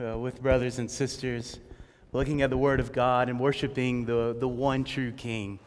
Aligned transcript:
uh, 0.00 0.16
with 0.16 0.40
brothers 0.42 0.78
and 0.78 0.90
sisters, 0.90 1.58
looking 2.12 2.42
at 2.42 2.50
the 2.50 2.56
Word 2.56 2.80
of 2.80 2.92
God 2.92 3.28
and 3.28 3.38
worshiping 3.38 4.06
the, 4.06 4.34
the 4.38 4.48
one 4.48 4.84
true 4.84 5.12
King. 5.12 5.58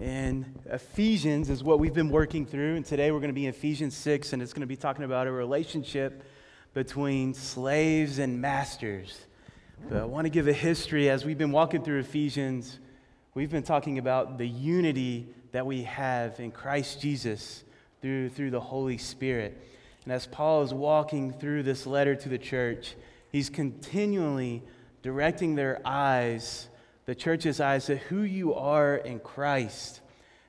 And 0.00 0.60
Ephesians 0.66 1.48
is 1.48 1.62
what 1.62 1.78
we've 1.78 1.94
been 1.94 2.10
working 2.10 2.44
through, 2.44 2.74
and 2.74 2.84
today 2.84 3.12
we're 3.12 3.20
going 3.20 3.30
to 3.30 3.34
be 3.34 3.46
in 3.46 3.50
Ephesians 3.50 3.96
6, 3.96 4.32
and 4.32 4.42
it's 4.42 4.52
going 4.52 4.62
to 4.62 4.66
be 4.66 4.76
talking 4.76 5.04
about 5.04 5.26
a 5.26 5.30
relationship 5.30 6.24
between 6.74 7.34
slaves 7.34 8.18
and 8.18 8.40
masters. 8.40 9.16
But 9.88 9.98
I 9.98 10.04
want 10.04 10.24
to 10.24 10.30
give 10.30 10.48
a 10.48 10.52
history 10.52 11.08
as 11.08 11.24
we've 11.24 11.38
been 11.38 11.52
walking 11.52 11.84
through 11.84 12.00
Ephesians. 12.00 12.78
We've 13.34 13.50
been 13.50 13.62
talking 13.62 13.98
about 13.98 14.38
the 14.38 14.48
unity 14.48 15.28
that 15.52 15.64
we 15.64 15.84
have 15.84 16.40
in 16.40 16.50
Christ 16.50 17.00
Jesus 17.00 17.62
through, 18.00 18.30
through 18.30 18.50
the 18.50 18.60
Holy 18.60 18.98
Spirit. 18.98 19.60
And 20.04 20.12
as 20.12 20.26
Paul 20.26 20.62
is 20.62 20.74
walking 20.74 21.32
through 21.32 21.62
this 21.62 21.86
letter 21.86 22.16
to 22.16 22.28
the 22.28 22.38
church, 22.38 22.96
he's 23.32 23.50
continually 23.50 24.62
directing 25.02 25.56
their 25.56 25.80
eyes, 25.84 26.68
the 27.06 27.14
church's 27.14 27.60
eyes, 27.60 27.86
to 27.86 27.96
who 27.96 28.22
you 28.22 28.54
are 28.54 28.96
in 28.96 29.18
Christ, 29.18 30.00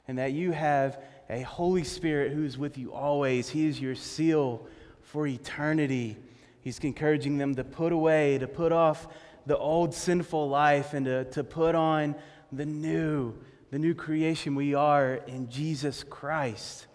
and 0.08 0.20
that 0.20 0.34
you 0.34 0.52
have 0.52 1.02
a 1.30 1.42
Holy 1.42 1.84
Spirit 1.84 2.34
who's 2.34 2.58
with 2.58 2.78
you 2.78 2.94
always. 2.94 3.50
He 3.50 3.66
is 3.66 3.82
your 3.82 3.96
seal 3.96 4.68
for 5.02 5.26
eternity. 5.26 6.18
He's 6.62 6.78
encouraging 6.80 7.38
them 7.38 7.56
to 7.56 7.64
put 7.64 7.92
away, 7.92 8.38
to 8.38 8.48
put 8.48 8.72
off 8.72 9.08
the 9.46 9.58
old 9.58 9.94
sinful 9.94 10.50
life, 10.50 10.94
and 10.94 11.06
to, 11.06 11.26
to 11.26 11.44
put 11.44 11.76
on 11.76 12.16
the 12.52 12.66
new, 12.66 13.34
the 13.72 13.80
new 13.80 13.96
creation 13.96 14.56
we 14.56 14.76
are 14.76 15.16
in 15.28 15.50
Jesus 15.50 16.04
Christ. 16.04 16.86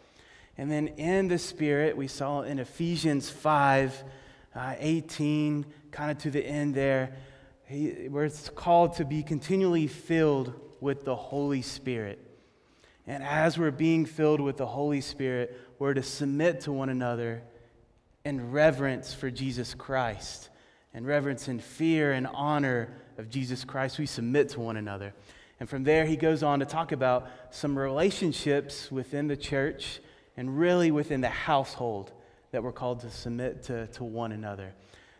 And 0.57 0.71
then 0.71 0.89
in 0.89 1.29
the 1.29 1.39
Spirit, 1.39 1.97
we 1.97 2.09
saw 2.09 2.43
in 2.43 2.59
Ephesians 2.59 3.31
5 3.31 4.05
uh, 4.55 4.75
18, 4.79 5.67
kind 5.91 6.11
of 6.11 6.19
to 6.19 6.31
the 6.31 6.45
end 6.45 6.75
there, 6.75 7.17
he, 7.67 8.09
where 8.09 8.25
it's 8.25 8.49
called 8.49 8.95
to 8.95 9.05
be 9.05 9.23
continually 9.23 9.87
filled 9.87 10.55
with 10.81 11.05
the 11.05 11.17
Holy 11.17 11.63
Spirit. 11.63 12.19
And 13.07 13.23
as 13.23 13.59
we're 13.59 13.71
being 13.71 14.05
filled 14.05 14.41
with 14.41 14.57
the 14.57 14.67
Holy 14.67 15.01
Spirit, 15.01 15.59
we're 15.79 15.95
to 15.95 16.03
submit 16.03 16.63
to 16.63 16.73
one 16.73 16.89
another 16.89 17.43
in 18.25 18.51
reverence 18.51 19.15
for 19.15 19.31
Jesus 19.31 19.75
Christ, 19.75 20.51
and 20.93 21.07
reverence 21.07 21.49
and 21.49 21.63
fear 21.63 22.13
and 22.13 22.27
honor 22.27 22.95
of 23.17 23.31
Jesus 23.31 23.65
Christ. 23.65 23.99
We 23.99 24.07
submit 24.07 24.51
to 24.51 24.61
one 24.61 24.77
another. 24.77 25.15
And 25.61 25.69
from 25.69 25.85
there, 25.85 26.05
he 26.05 26.17
goes 26.17 26.43
on 26.43 26.61
to 26.61 26.67
talk 26.67 26.93
about 26.93 27.29
some 27.51 27.79
relationships 27.79 28.93
within 28.93 29.29
the 29.29 29.37
church 29.37 30.01
and 30.37 30.59
really 30.59 30.91
within 30.91 31.21
the 31.21 31.29
household 31.29 32.13
that 32.59 32.63
we're 32.65 32.73
called 32.73 32.99
to 32.99 33.09
submit 33.09 33.63
to, 33.63 33.87
to 33.87 34.03
one 34.03 34.33
another. 34.33 34.75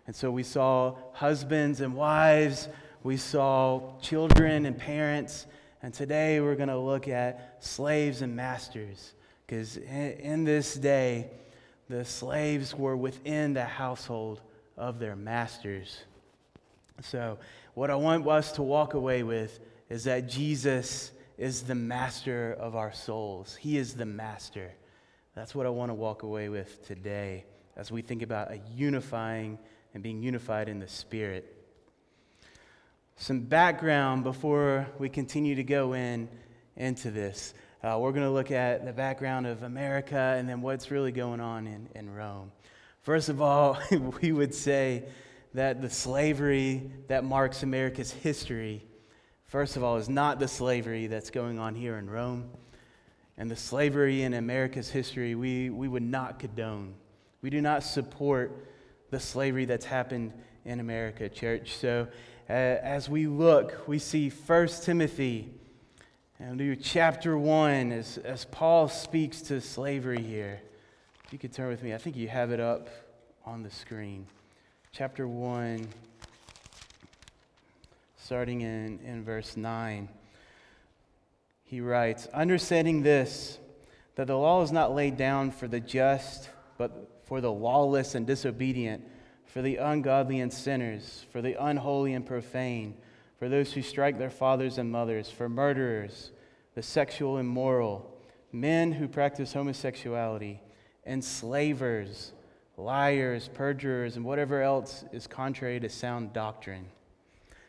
And 0.09 0.17
so 0.17 0.29
we 0.29 0.43
saw 0.43 0.97
husbands 1.13 1.81
and 1.81 1.95
wives, 1.95 2.69
we 3.05 3.17
saw 3.17 3.97
children 4.01 4.67
and 4.67 4.77
parents, 4.77 5.47
and 5.81 5.95
today 5.95 6.41
we're 6.41 6.57
going 6.57 6.69
to 6.69 6.77
look 6.77 7.07
at 7.07 7.59
slaves 7.61 8.23
and 8.23 8.35
masters. 8.35 9.13
Because 9.47 9.77
in, 9.77 10.11
in 10.19 10.45
this 10.45 10.75
day, 10.75 11.31
the 11.89 12.05
slaves 12.05 12.75
were 12.75 12.97
within 12.97 13.55
the 13.55 13.65
household 13.65 14.41
of 14.77 14.99
their 14.99 15.15
masters. 15.15 15.97
So, 17.03 17.39
what 17.75 17.89
I 17.89 17.95
want 17.95 18.27
us 18.27 18.51
to 18.51 18.65
walk 18.65 18.95
away 18.95 19.23
with 19.23 19.61
is 19.89 20.03
that 20.03 20.29
Jesus 20.29 21.13
is 21.37 21.63
the 21.63 21.77
master 21.77 22.57
of 22.59 22.75
our 22.75 22.93
souls. 22.93 23.55
He 23.55 23.79
is 23.79 23.95
the 23.95 24.07
master. 24.07 24.73
That's 25.39 25.55
what 25.55 25.67
I 25.67 25.69
want 25.69 25.91
to 25.91 25.95
walk 25.95 26.25
away 26.25 26.49
with 26.49 26.85
today 26.85 27.45
as 27.77 27.93
we 27.93 28.03
think 28.03 28.23
about 28.23 28.51
a 28.51 28.61
unifying 28.75 29.61
and 29.95 30.03
being 30.03 30.21
unified 30.21 30.69
in 30.69 30.81
the 30.81 30.89
Spirit. 30.89 31.55
Some 33.15 33.43
background 33.43 34.25
before 34.25 34.89
we 34.99 35.09
continue 35.09 35.55
to 35.55 35.63
go 35.63 35.93
in 35.93 36.29
into 36.75 37.13
this. 37.13 37.55
Uh, 37.85 37.99
we're 38.01 38.11
going 38.11 38.25
to 38.25 38.33
look 38.33 38.51
at 38.51 38.85
the 38.85 38.93
background 38.93 39.47
of 39.47 39.63
America 39.63 40.35
and 40.37 40.49
then 40.49 40.61
what's 40.61 40.91
really 40.91 41.13
going 41.13 41.39
on 41.39 41.69
in, 41.69 41.89
in 41.95 42.13
Rome. 42.13 42.51
First 43.03 43.29
of 43.29 43.41
all, 43.41 43.79
we 44.21 44.33
would 44.33 44.53
say 44.53 45.05
that 45.55 45.81
the 45.81 45.89
slavery 45.89 46.91
that 47.07 47.23
marks 47.23 47.63
America's 47.63 48.11
history, 48.11 48.85
first 49.47 49.77
of 49.77 49.85
all, 49.85 49.99
is 49.99 50.09
not 50.09 50.41
the 50.41 50.49
slavery 50.49 51.07
that's 51.07 51.31
going 51.31 51.61
on 51.61 51.77
here 51.77 51.97
in 51.97 52.11
Rome 52.11 52.51
and 53.39 53.49
the 53.49 53.57
slavery 53.57 54.23
in 54.23 54.35
America's 54.35 54.91
history, 54.91 55.37
we, 55.37 55.71
we 55.71 55.87
would 55.87 56.03
not 56.03 56.41
condone. 56.41 56.95
We 57.41 57.51
do 57.51 57.61
not 57.61 57.85
support 57.85 58.67
the 59.11 59.21
slavery 59.21 59.65
that's 59.65 59.87
happened 59.87 60.33
in 60.65 60.81
America, 60.81 61.29
church. 61.29 61.77
So 61.77 62.09
uh, 62.51 62.53
as 62.53 63.09
we 63.09 63.29
look, 63.29 63.87
we 63.87 64.01
see 64.01 64.29
1 64.29 64.69
Timothy 64.83 65.49
and 66.41 66.59
do 66.59 66.75
chapter 66.75 67.39
1 67.39 67.93
as, 67.93 68.19
as 68.19 68.45
Paul 68.45 68.89
speaks 68.89 69.41
to 69.43 69.61
slavery 69.61 70.21
here. 70.21 70.61
If 71.25 71.33
you 71.33 71.39
could 71.39 71.53
turn 71.53 71.69
with 71.69 71.83
me, 71.83 71.95
I 71.95 71.99
think 71.99 72.17
you 72.17 72.27
have 72.27 72.51
it 72.51 72.59
up 72.59 72.89
on 73.47 73.63
the 73.63 73.71
screen. 73.71 74.27
Chapter 74.91 75.29
1, 75.29 75.87
starting 78.17 78.63
in, 78.63 78.99
in 79.05 79.23
verse 79.23 79.57
9 79.57 80.09
he 81.69 81.83
writes, 81.83 82.27
Understanding 82.33 83.03
this, 83.03 83.59
that 84.15 84.27
the 84.27 84.37
law 84.37 84.63
is 84.63 84.73
not 84.73 84.95
laid 84.95 85.19
down 85.19 85.51
for 85.51 85.69
the 85.69 85.81
just, 85.81 86.49
but 86.79 87.23
for 87.27 87.43
the 87.43 87.53
lawless 87.53 88.15
and 88.15 88.27
disobedient, 88.27 89.07
for 89.45 89.61
the 89.61 89.77
ungodly 89.77 90.41
and 90.41 90.51
sinners, 90.51 91.27
for 91.31 91.43
the 91.43 91.63
unholy 91.63 92.15
and 92.15 92.25
profane, 92.25 92.97
for 93.39 93.51
those 93.51 93.75
who 93.75 93.83
strike 93.83 94.19
their 94.19 94.31
fathers 94.31 94.79
and 94.79 94.91
mothers, 94.91 95.31
for 95.31 95.47
murderers, 95.47 96.31
the 96.75 96.83
sexual 96.83 97.37
immoral, 97.37 98.19
men 98.51 98.91
who 98.91 99.07
practice 99.07 99.53
homosexuality, 99.53 100.63
enslavers, 101.07 102.33
liars, 102.79 103.51
perjurers, 103.53 104.17
and 104.17 104.25
whatever 104.25 104.63
else 104.63 105.05
is 105.13 105.27
contrary 105.27 105.79
to 105.81 105.91
sound 105.91 106.33
doctrine. 106.33 106.87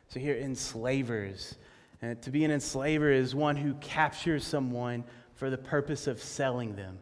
So 0.07 0.21
here, 0.21 0.37
enslavers. 0.37 1.55
And 2.01 2.21
to 2.21 2.31
be 2.31 2.45
an 2.45 2.51
enslaver 2.51 3.11
is 3.11 3.35
one 3.35 3.55
who 3.55 3.73
captures 3.75 4.45
someone 4.45 5.03
for 5.35 5.49
the 5.49 5.57
purpose 5.57 6.07
of 6.07 6.21
selling 6.21 6.75
them. 6.75 6.99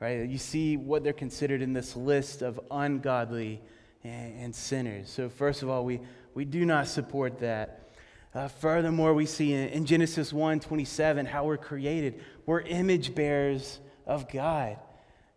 Right? 0.00 0.28
You 0.28 0.38
see 0.38 0.76
what 0.76 1.04
they're 1.04 1.12
considered 1.12 1.60
in 1.60 1.72
this 1.72 1.94
list 1.94 2.42
of 2.42 2.58
ungodly 2.70 3.60
and, 4.02 4.44
and 4.44 4.54
sinners. 4.54 5.10
So, 5.10 5.28
first 5.28 5.62
of 5.62 5.68
all, 5.68 5.84
we, 5.84 6.00
we 6.34 6.44
do 6.44 6.64
not 6.64 6.86
support 6.86 7.38
that. 7.40 7.90
Uh, 8.34 8.48
furthermore, 8.48 9.12
we 9.12 9.26
see 9.26 9.52
in, 9.52 9.68
in 9.68 9.84
Genesis 9.84 10.32
1 10.32 10.60
27 10.60 11.26
how 11.26 11.44
we're 11.44 11.56
created. 11.56 12.22
We're 12.46 12.60
image 12.60 13.14
bearers 13.14 13.78
of 14.06 14.30
God. 14.30 14.78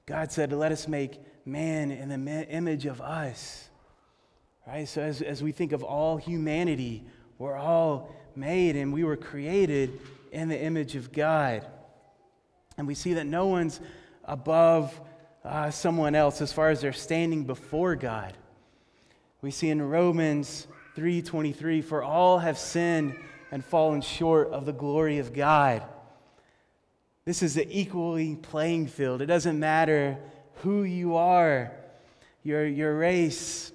God 0.06 0.32
said, 0.32 0.54
Let 0.54 0.72
us 0.72 0.88
make 0.88 1.20
man 1.46 1.92
in 1.92 2.10
the 2.10 2.18
ma- 2.18 2.32
image 2.50 2.86
of 2.86 3.02
us. 3.02 3.68
Right? 4.66 4.88
So, 4.88 5.02
as, 5.02 5.22
as 5.22 5.44
we 5.44 5.52
think 5.52 5.72
of 5.72 5.84
all 5.84 6.18
humanity, 6.18 7.04
we're 7.38 7.58
all 7.58 8.16
made 8.36 8.76
and 8.76 8.94
we 8.94 9.04
were 9.04 9.18
created 9.18 10.00
in 10.32 10.50
the 10.50 10.60
image 10.60 10.96
of 10.96 11.12
God. 11.12 11.66
And 12.78 12.88
we 12.88 12.96
see 12.96 13.14
that 13.14 13.26
no 13.26 13.48
one's 13.48 13.80
above 14.26 15.00
uh, 15.44 15.70
someone 15.72 16.16
else 16.16 16.42
as 16.42 16.54
far 16.54 16.70
as 16.70 16.82
they're 16.82 16.94
standing 16.94 17.44
before 17.44 17.96
God. 17.96 18.34
We 19.42 19.52
see 19.52 19.70
in 19.70 19.82
Romans 19.82 20.68
3:23 20.96 21.84
for 21.84 22.02
all 22.02 22.40
have 22.40 22.58
sinned 22.58 23.16
and 23.52 23.64
fallen 23.64 24.02
short 24.02 24.50
of 24.50 24.66
the 24.66 24.74
glory 24.74 25.20
of 25.20 25.34
God. 25.34 25.84
This 27.26 27.44
is 27.44 27.56
the 27.56 27.68
equally 27.70 28.36
playing 28.36 28.88
field. 28.88 29.22
It 29.22 29.28
doesn't 29.28 29.60
matter 29.60 30.18
who 30.62 30.84
you 30.84 31.16
are, 31.16 31.72
your, 32.44 32.66
your 32.66 32.98
race, 32.98 33.72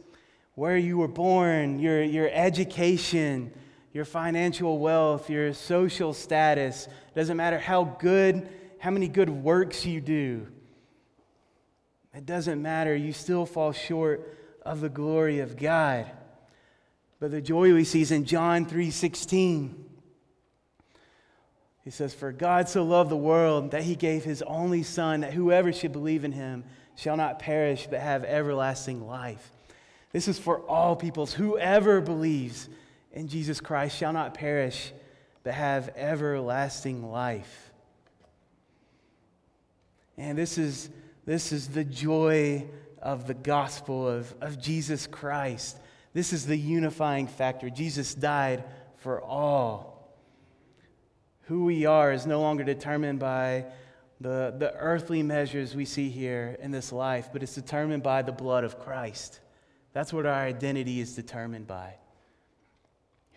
where 0.54 0.76
you 0.76 0.98
were 0.98 1.08
born, 1.08 1.78
your, 1.78 2.02
your 2.02 2.28
education, 2.32 3.52
your 3.98 4.04
financial 4.04 4.78
wealth, 4.78 5.28
your 5.28 5.52
social 5.52 6.14
status. 6.14 6.86
It 6.86 7.14
doesn't 7.16 7.36
matter 7.36 7.58
how 7.58 7.82
good, 7.82 8.48
how 8.78 8.92
many 8.92 9.08
good 9.08 9.28
works 9.28 9.84
you 9.84 10.00
do. 10.00 10.46
It 12.14 12.24
doesn't 12.24 12.62
matter. 12.62 12.94
You 12.94 13.12
still 13.12 13.44
fall 13.44 13.72
short 13.72 14.38
of 14.62 14.80
the 14.80 14.88
glory 14.88 15.40
of 15.40 15.56
God. 15.56 16.08
But 17.18 17.32
the 17.32 17.40
joy 17.40 17.74
we 17.74 17.82
see 17.82 18.00
is 18.02 18.12
in 18.12 18.24
John 18.24 18.66
3:16. 18.66 19.74
He 21.82 21.90
says, 21.90 22.14
For 22.14 22.30
God 22.30 22.68
so 22.68 22.84
loved 22.84 23.10
the 23.10 23.16
world 23.16 23.72
that 23.72 23.82
he 23.82 23.96
gave 23.96 24.22
his 24.22 24.42
only 24.42 24.84
Son, 24.84 25.22
that 25.22 25.32
whoever 25.32 25.72
should 25.72 25.90
believe 25.90 26.22
in 26.22 26.30
him 26.30 26.62
shall 26.94 27.16
not 27.16 27.40
perish 27.40 27.88
but 27.90 27.98
have 27.98 28.22
everlasting 28.22 29.04
life. 29.08 29.50
This 30.12 30.28
is 30.28 30.38
for 30.38 30.60
all 30.68 30.94
peoples. 30.94 31.32
Whoever 31.32 32.00
believes 32.00 32.68
in 33.12 33.28
Jesus 33.28 33.60
Christ 33.60 33.96
shall 33.96 34.12
not 34.12 34.34
perish, 34.34 34.92
but 35.42 35.54
have 35.54 35.90
everlasting 35.96 37.10
life. 37.10 37.70
And 40.16 40.36
this 40.36 40.58
is, 40.58 40.90
this 41.24 41.52
is 41.52 41.68
the 41.68 41.84
joy 41.84 42.66
of 43.00 43.26
the 43.26 43.34
gospel 43.34 44.06
of, 44.08 44.34
of 44.40 44.60
Jesus 44.60 45.06
Christ 45.06 45.78
This 46.12 46.32
is 46.32 46.46
the 46.46 46.56
unifying 46.56 47.26
factor. 47.26 47.70
Jesus 47.70 48.14
died 48.14 48.64
for 48.96 49.22
all. 49.22 50.16
Who 51.42 51.64
we 51.64 51.86
are 51.86 52.12
is 52.12 52.26
no 52.26 52.40
longer 52.40 52.64
determined 52.64 53.20
by 53.20 53.66
the, 54.20 54.54
the 54.58 54.74
earthly 54.74 55.22
measures 55.22 55.76
we 55.76 55.84
see 55.84 56.08
here 56.08 56.56
in 56.60 56.72
this 56.72 56.92
life, 56.92 57.28
but 57.32 57.42
it's 57.42 57.54
determined 57.54 58.02
by 58.02 58.22
the 58.22 58.32
blood 58.32 58.64
of 58.64 58.80
Christ. 58.80 59.38
That's 59.92 60.12
what 60.12 60.26
our 60.26 60.32
identity 60.32 61.00
is 61.00 61.14
determined 61.14 61.66
by. 61.66 61.94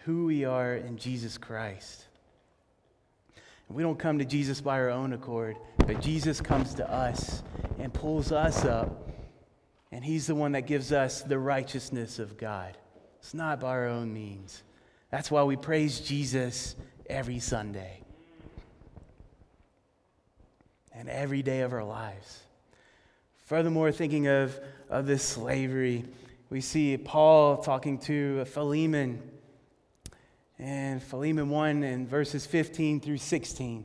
Who 0.06 0.26
we 0.26 0.46
are 0.46 0.76
in 0.76 0.98
Jesus 0.98 1.38
Christ. 1.38 2.06
And 3.68 3.78
we 3.78 3.84
don't 3.84 4.00
come 4.00 4.20
to 4.20 4.26
Jesus 4.26 4.60
by 4.60 4.80
our 4.80 4.90
own 4.90 5.14
accord, 5.14 5.58
but 5.78 6.02
Jesus 6.02 6.42
comes 6.42 6.74
to 6.76 6.92
us 6.92 7.44
and 7.80 7.94
pulls 7.94 8.32
us 8.32 8.66
up. 8.66 9.10
And 9.92 10.04
He's 10.04 10.28
the 10.28 10.36
one 10.36 10.54
that 10.54 10.68
gives 10.68 10.92
us 10.92 11.22
the 11.22 11.40
righteousness 11.40 12.20
of 12.20 12.38
God. 12.38 12.78
It's 13.20 13.34
not 13.34 13.60
by 13.60 13.70
our 13.70 13.88
own 13.88 14.12
means. 14.12 14.64
That's 15.12 15.30
why 15.30 15.44
we 15.44 15.56
praise 15.56 16.00
Jesus 16.00 16.76
every 17.10 17.40
Sunday 17.40 18.02
and 20.94 21.10
every 21.10 21.44
day 21.44 21.62
of 21.62 21.74
our 21.74 21.84
lives. 21.84 22.40
Furthermore, 23.46 23.92
thinking 23.92 24.28
of, 24.28 24.58
of 24.90 25.06
this 25.06 25.24
slavery, 25.24 26.06
we 26.50 26.62
see 26.62 26.98
Paul 26.98 27.58
talking 27.58 28.00
to 28.00 28.46
Philemon 28.46 29.22
and 30.62 31.02
Philemon 31.02 31.50
1 31.50 31.84
in 31.84 32.08
verses 32.08 32.46
15 32.46 33.02
through 33.02 33.18
16. 33.18 33.84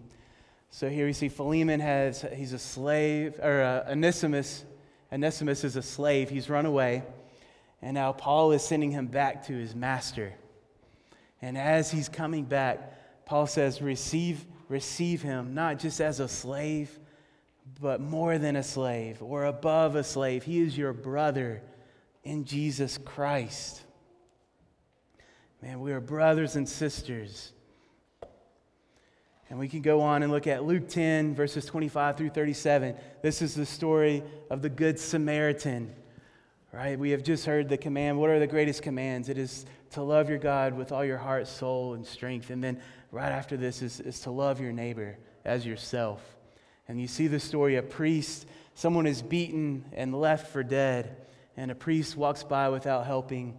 So 0.71 0.91
here 0.91 1.07
we 1.07 1.15
see 1.15 1.31
Philemon 1.31 1.81
has, 1.81 2.25
he's 2.35 2.53
a 2.53 2.59
slave, 2.59 3.41
or 3.43 3.63
uh, 3.63 3.91
Onesimus, 3.91 4.63
Onesimus 5.11 5.65
is 5.65 5.77
a 5.77 5.83
slave. 5.83 6.29
He's 6.29 6.51
run 6.51 6.67
away. 6.67 7.03
And 7.81 7.95
now 7.95 8.13
Paul 8.13 8.53
is 8.53 8.63
sending 8.63 8.91
him 8.91 9.07
back 9.07 9.47
to 9.47 9.55
his 9.55 9.75
master. 9.75 10.35
And 11.41 11.57
as 11.57 11.91
he's 11.91 12.11
coming 12.11 12.45
back, 12.45 13.25
Paul 13.25 13.47
says, 13.47 13.81
receive, 13.81 14.45
receive 14.69 15.23
him, 15.23 15.55
not 15.55 15.79
just 15.79 16.01
as 16.03 16.21
a 16.21 16.29
slave, 16.29 16.99
but 17.81 18.03
more 18.03 18.37
than 18.37 18.55
a 18.55 18.63
slave 18.63 19.23
or 19.23 19.47
above 19.47 19.97
a 19.97 20.05
slave. 20.05 20.45
He 20.45 20.61
is 20.61 20.77
your 20.77 20.93
brother 20.93 21.63
in 22.23 22.45
Jesus 22.45 22.99
Christ. 22.99 23.83
Man, 25.63 25.81
we 25.81 25.93
are 25.93 26.01
brothers 26.01 26.57
and 26.57 26.69
sisters. 26.69 27.53
And 29.49 29.59
we 29.59 29.69
can 29.69 29.81
go 29.81 30.01
on 30.01 30.23
and 30.23 30.31
look 30.31 30.47
at 30.47 30.65
Luke 30.65 30.89
10, 30.89 31.35
verses 31.35 31.65
25 31.65 32.17
through 32.17 32.31
37. 32.31 32.95
This 33.23 33.41
is 33.41 33.55
the 33.55 33.65
story 33.65 34.23
of 34.51 34.61
the 34.61 34.69
Good 34.69 34.99
Samaritan, 34.99 35.95
right? 36.73 36.99
We 36.99 37.11
have 37.11 37.23
just 37.23 37.47
heard 37.47 37.69
the 37.69 37.79
command. 37.79 38.19
What 38.19 38.29
are 38.31 38.41
the 38.41 38.47
greatest 38.47 38.83
commands? 38.83 39.29
It 39.29 39.39
is 39.39 39.65
to 39.93 40.03
love 40.03 40.29
your 40.29 40.39
God 40.39 40.75
with 40.77 40.93
all 40.93 41.05
your 41.05 41.17
heart, 41.17 41.47
soul, 41.47 41.95
and 41.95 42.05
strength. 42.05 42.51
And 42.51 42.63
then 42.63 42.81
right 43.11 43.33
after 43.33 43.57
this 43.57 43.83
is, 43.83 44.01
is 44.01 44.21
to 44.21 44.31
love 44.31 44.61
your 44.61 44.73
neighbor 44.73 45.17
as 45.45 45.65
yourself. 45.65 46.21
And 46.89 47.01
you 47.01 47.07
see 47.07 47.29
the 47.29 47.41
story 47.41 47.77
a 47.77 47.83
priest, 47.83 48.47
someone 48.75 49.07
is 49.07 49.23
beaten 49.23 49.85
and 49.93 50.15
left 50.15 50.49
for 50.53 50.63
dead, 50.63 51.17
and 51.57 51.71
a 51.71 51.75
priest 51.75 52.17
walks 52.17 52.43
by 52.43 52.69
without 52.69 53.07
helping. 53.07 53.57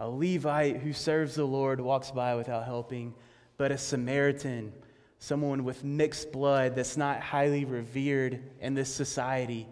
A 0.00 0.08
Levite 0.08 0.78
who 0.78 0.94
serves 0.94 1.34
the 1.34 1.44
Lord 1.44 1.78
walks 1.78 2.10
by 2.10 2.34
without 2.34 2.64
helping, 2.64 3.14
but 3.58 3.70
a 3.70 3.76
Samaritan, 3.76 4.72
someone 5.18 5.62
with 5.62 5.84
mixed 5.84 6.32
blood 6.32 6.74
that's 6.74 6.96
not 6.96 7.20
highly 7.20 7.66
revered 7.66 8.42
in 8.60 8.72
this 8.72 8.92
society, 8.92 9.68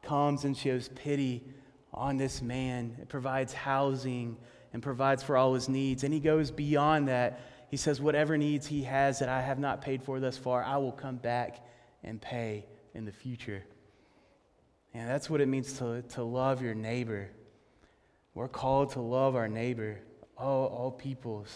comes 0.00 0.44
and 0.46 0.56
shows 0.56 0.88
pity 0.88 1.44
on 1.92 2.16
this 2.16 2.40
man. 2.40 2.96
It 3.02 3.10
provides 3.10 3.52
housing 3.52 4.38
and 4.72 4.82
provides 4.82 5.22
for 5.22 5.36
all 5.36 5.52
his 5.52 5.68
needs. 5.68 6.04
And 6.04 6.14
he 6.14 6.20
goes 6.20 6.50
beyond 6.50 7.08
that. 7.08 7.40
He 7.68 7.76
says, 7.76 8.00
Whatever 8.00 8.38
needs 8.38 8.66
he 8.66 8.82
has 8.84 9.18
that 9.18 9.28
I 9.28 9.42
have 9.42 9.58
not 9.58 9.82
paid 9.82 10.02
for 10.02 10.20
thus 10.20 10.38
far, 10.38 10.64
I 10.64 10.78
will 10.78 10.92
come 10.92 11.16
back 11.16 11.62
and 12.02 12.18
pay 12.18 12.64
in 12.94 13.04
the 13.04 13.12
future. 13.12 13.62
And 14.94 15.06
that's 15.06 15.28
what 15.28 15.42
it 15.42 15.48
means 15.48 15.74
to, 15.74 16.00
to 16.00 16.22
love 16.22 16.62
your 16.62 16.74
neighbor. 16.74 17.28
We're 18.36 18.48
called 18.48 18.90
to 18.90 19.00
love 19.00 19.34
our 19.34 19.48
neighbor, 19.48 19.98
all, 20.36 20.66
all 20.66 20.90
peoples. 20.90 21.48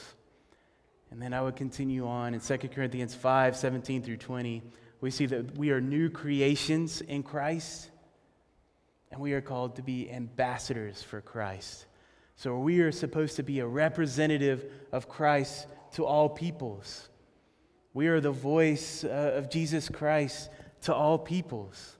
And 1.10 1.20
then 1.20 1.34
I 1.34 1.42
would 1.42 1.54
continue 1.54 2.08
on 2.08 2.32
in 2.32 2.40
2 2.40 2.56
Corinthians 2.56 3.14
5 3.14 3.54
17 3.54 4.02
through 4.02 4.16
20. 4.16 4.62
We 5.02 5.10
see 5.10 5.26
that 5.26 5.58
we 5.58 5.72
are 5.72 5.80
new 5.82 6.08
creations 6.08 7.02
in 7.02 7.22
Christ, 7.22 7.90
and 9.12 9.20
we 9.20 9.34
are 9.34 9.42
called 9.42 9.76
to 9.76 9.82
be 9.82 10.10
ambassadors 10.10 11.02
for 11.02 11.20
Christ. 11.20 11.84
So 12.36 12.58
we 12.58 12.80
are 12.80 12.92
supposed 12.92 13.36
to 13.36 13.42
be 13.42 13.58
a 13.58 13.66
representative 13.66 14.64
of 14.90 15.06
Christ 15.06 15.66
to 15.96 16.06
all 16.06 16.30
peoples. 16.30 17.10
We 17.92 18.08
are 18.08 18.22
the 18.22 18.30
voice 18.30 19.04
uh, 19.04 19.32
of 19.34 19.50
Jesus 19.50 19.90
Christ 19.90 20.48
to 20.84 20.94
all 20.94 21.18
peoples. 21.18 21.98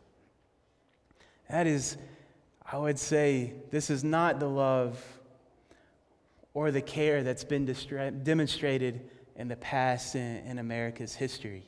That 1.51 1.67
is, 1.67 1.99
I 2.73 2.79
would 2.79 2.99
say, 3.01 3.55
this 3.71 3.91
is 3.91 4.05
not 4.05 4.39
the 4.39 4.49
love 4.49 5.03
or 6.55 6.71
the 6.71 6.81
care 6.81 7.25
that's 7.25 7.43
been 7.43 7.67
distra- 7.67 8.23
demonstrated 8.23 9.11
in 9.35 9.49
the 9.49 9.57
past 9.57 10.15
in, 10.15 10.37
in 10.47 10.59
America's 10.59 11.15
history. 11.15 11.65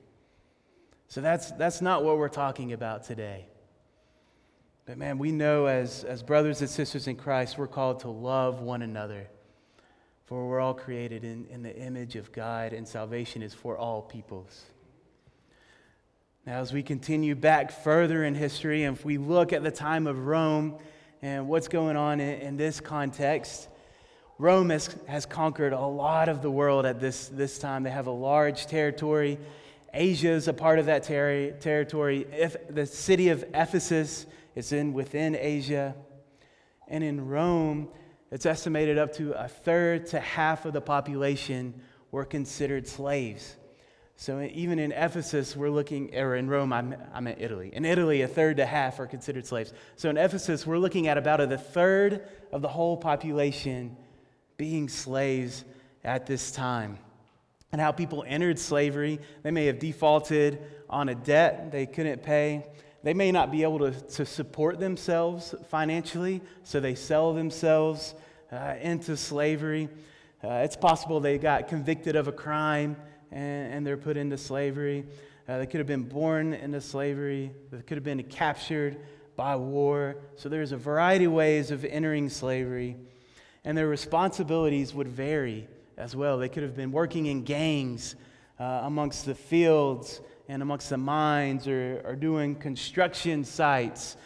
So 1.09 1.21
that's, 1.21 1.51
that's 1.53 1.81
not 1.81 2.05
what 2.05 2.19
we're 2.19 2.29
talking 2.29 2.73
about 2.73 3.05
today. 3.05 3.47
But 4.87 4.97
man, 4.97 5.19
we 5.19 5.33
know 5.33 5.67
as, 5.67 6.05
as 6.05 6.23
brothers 6.23 6.61
and 6.61 6.71
sisters 6.71 7.09
in 7.09 7.17
Christ, 7.17 7.59
we're 7.59 7.67
called 7.67 8.01
to 8.01 8.09
love 8.09 8.61
one 8.61 8.83
another. 8.83 9.29
For 10.27 10.47
we're 10.49 10.61
all 10.61 10.75
created 10.75 11.25
in, 11.25 11.47
in 11.51 11.63
the 11.63 11.77
image 11.77 12.15
of 12.15 12.31
God, 12.31 12.73
and 12.73 12.87
salvation 12.87 13.43
is 13.43 13.53
for 13.53 13.77
all 13.77 14.03
peoples. 14.03 14.63
Now, 16.44 16.59
as 16.59 16.73
we 16.73 16.83
continue 16.83 17.37
back 17.37 17.71
further 17.71 18.25
in 18.25 18.35
history, 18.35 18.83
and 18.83 18.97
if 18.97 19.05
we 19.05 19.17
look 19.17 19.53
at 19.53 19.62
the 19.62 19.71
time 19.71 20.09
of 20.09 20.27
Rome 20.27 20.75
and 21.23 21.47
what's 21.47 21.69
going 21.69 21.97
on 21.97 22.19
in, 22.19 22.41
in 22.41 22.56
this 22.56 22.81
context, 22.81 23.69
Rome 24.39 24.71
has, 24.71 24.97
has 25.06 25.25
conquered 25.25 25.73
a 25.73 25.81
lot 25.81 26.29
of 26.29 26.43
the 26.43 26.50
world 26.50 26.85
at 26.85 26.99
this, 26.99 27.29
this 27.29 27.61
time. 27.61 27.85
They 27.85 27.91
have 27.91 28.09
a 28.09 28.12
large 28.12 28.67
territory. 28.67 29.39
Asia 29.94 30.31
is 30.31 30.49
a 30.49 30.53
part 30.53 30.81
of 30.81 30.87
that 30.87 31.05
ter- 31.05 31.53
territory. 31.53 32.27
If, 32.33 32.56
the 32.69 32.87
city 32.87 33.29
of 33.29 33.44
Ephesus 33.55 34.27
is 34.56 34.73
in 34.73 34.94
within 34.94 35.37
Asia. 35.37 35.94
And 36.89 37.05
in 37.05 37.29
Rome, 37.29 37.89
it's 38.33 38.47
estimated 38.47 38.99
up 38.99 39.12
to 39.15 39.31
a 39.41 39.47
third 39.47 40.06
to 40.06 40.19
half 40.19 40.65
of 40.65 40.72
the 40.72 40.81
population 40.81 41.81
were 42.11 42.25
considered 42.25 42.89
slaves. 42.89 43.55
So 44.17 44.41
even 44.53 44.79
in 44.79 44.93
Ephesus, 44.93 45.57
we're 45.57 45.71
looking, 45.71 46.15
or 46.17 46.37
in 46.37 46.49
Rome, 46.49 46.73
I'm, 46.73 46.95
I'm 47.13 47.27
in 47.27 47.41
Italy. 47.41 47.71
In 47.73 47.85
Italy, 47.85 48.23
a 48.23 48.29
third 48.29 48.59
to 48.59 48.67
half 48.67 49.01
are 49.01 49.07
considered 49.07 49.47
slaves. 49.47 49.73
So 49.97 50.11
in 50.11 50.17
Ephesus, 50.17 50.67
we're 50.67 50.79
looking 50.79 51.09
at 51.09 51.19
about 51.19 51.41
a 51.41 51.59
third 51.59 52.29
of 52.53 52.63
the 52.63 52.69
whole 52.69 52.97
population 52.97 53.97
being 54.57 54.89
slaves 54.89 55.65
at 56.05 56.27
this 56.27 56.53
time. 56.53 56.99
And 57.73 57.81
how 57.81 57.91
people 57.91 58.23
entered 58.27 58.59
slavery, 58.59 59.19
they 59.43 59.51
may 59.51 59.67
have 59.67 59.79
defaulted 59.79 60.61
on 60.89 61.09
a 61.09 61.15
debt 61.15 61.73
they 61.73 61.87
couldn't 61.87 62.23
pay. 62.23 62.65
They 63.03 63.15
may 63.15 63.33
not 63.33 63.51
be 63.51 63.63
able 63.63 63.79
to, 63.81 63.91
to 63.91 64.27
support 64.27 64.79
themselves 64.79 65.55
financially, 65.69 66.43
so 66.63 66.79
they 66.79 66.95
sell 66.95 67.33
themselves 67.33 68.15
uh, 68.53 68.75
into 68.81 69.17
slavery. 69.17 69.89
Uh, 70.45 70.63
it's 70.65 70.77
possible 70.77 71.19
they 71.19 71.39
got 71.39 71.67
convicted 71.67 72.15
of 72.15 72.29
a 72.29 72.33
crime 72.33 72.97
and, 73.32 73.74
and 73.74 73.86
they're 73.86 73.96
put 73.96 74.17
into 74.17 74.36
slavery. 74.36 75.05
Uh, 75.48 75.58
they 75.58 75.67
could 75.67 75.79
have 75.79 75.86
been 75.86 76.05
born 76.05 76.55
into 76.55 76.81
slavery, 76.81 77.51
they 77.70 77.82
could 77.82 77.96
have 77.96 78.05
been 78.05 78.22
captured 78.24 78.96
by 79.34 79.56
war. 79.56 80.17
So 80.36 80.48
there's 80.48 80.72
a 80.72 80.77
variety 80.77 81.24
of 81.24 81.32
ways 81.32 81.70
of 81.70 81.84
entering 81.84 82.29
slavery, 82.29 82.96
and 83.65 83.77
their 83.77 83.89
responsibilities 83.89 84.94
would 84.94 85.08
vary 85.08 85.67
as 85.96 86.15
well. 86.15 86.39
They 86.39 86.48
could 86.48 86.62
have 86.62 86.77
been 86.77 86.93
working 86.93 87.27
in 87.27 87.43
gangs 87.43 88.15
uh, 88.60 88.82
amongst 88.84 89.27
the 89.27 89.34
fields 89.34 90.20
and 90.48 90.62
amongst 90.62 90.91
the 90.91 90.98
mines 90.98 91.67
or, 91.67 92.03
or 92.05 92.15
doing 92.15 92.55
construction 92.55 93.44
sites. 93.44 94.17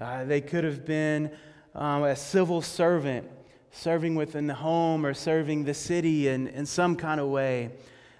Uh, 0.00 0.24
they 0.24 0.40
could 0.40 0.64
have 0.64 0.84
been 0.84 1.30
um, 1.74 2.02
a 2.02 2.16
civil 2.16 2.60
servant, 2.60 3.28
serving 3.70 4.14
within 4.14 4.46
the 4.46 4.54
home 4.54 5.06
or 5.06 5.14
serving 5.14 5.64
the 5.64 5.74
city 5.74 6.28
in, 6.28 6.48
in 6.48 6.66
some 6.66 6.96
kind 6.96 7.20
of 7.20 7.28
way. 7.28 7.70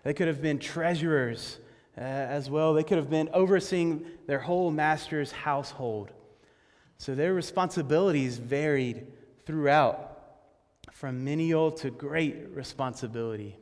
They 0.07 0.15
could 0.15 0.29
have 0.29 0.41
been 0.41 0.61
treasurers 0.61 1.59
uh, 1.99 2.01
as 2.01 2.49
well. 2.49 2.75
They 2.75 2.85
could 2.85 2.99
have 2.99 3.11
been 3.11 3.29
overseeing 3.33 4.07
their 4.29 4.39
whole 4.39 4.71
master's 4.71 5.33
household. 5.33 6.13
So 6.97 7.17
their 7.17 7.35
responsibilities 7.35 8.39
varied 8.39 9.09
throughout, 9.47 10.17
from 10.93 11.25
menial 11.25 11.73
to 11.73 11.91
great 11.91 12.51
responsibility. 12.51 13.57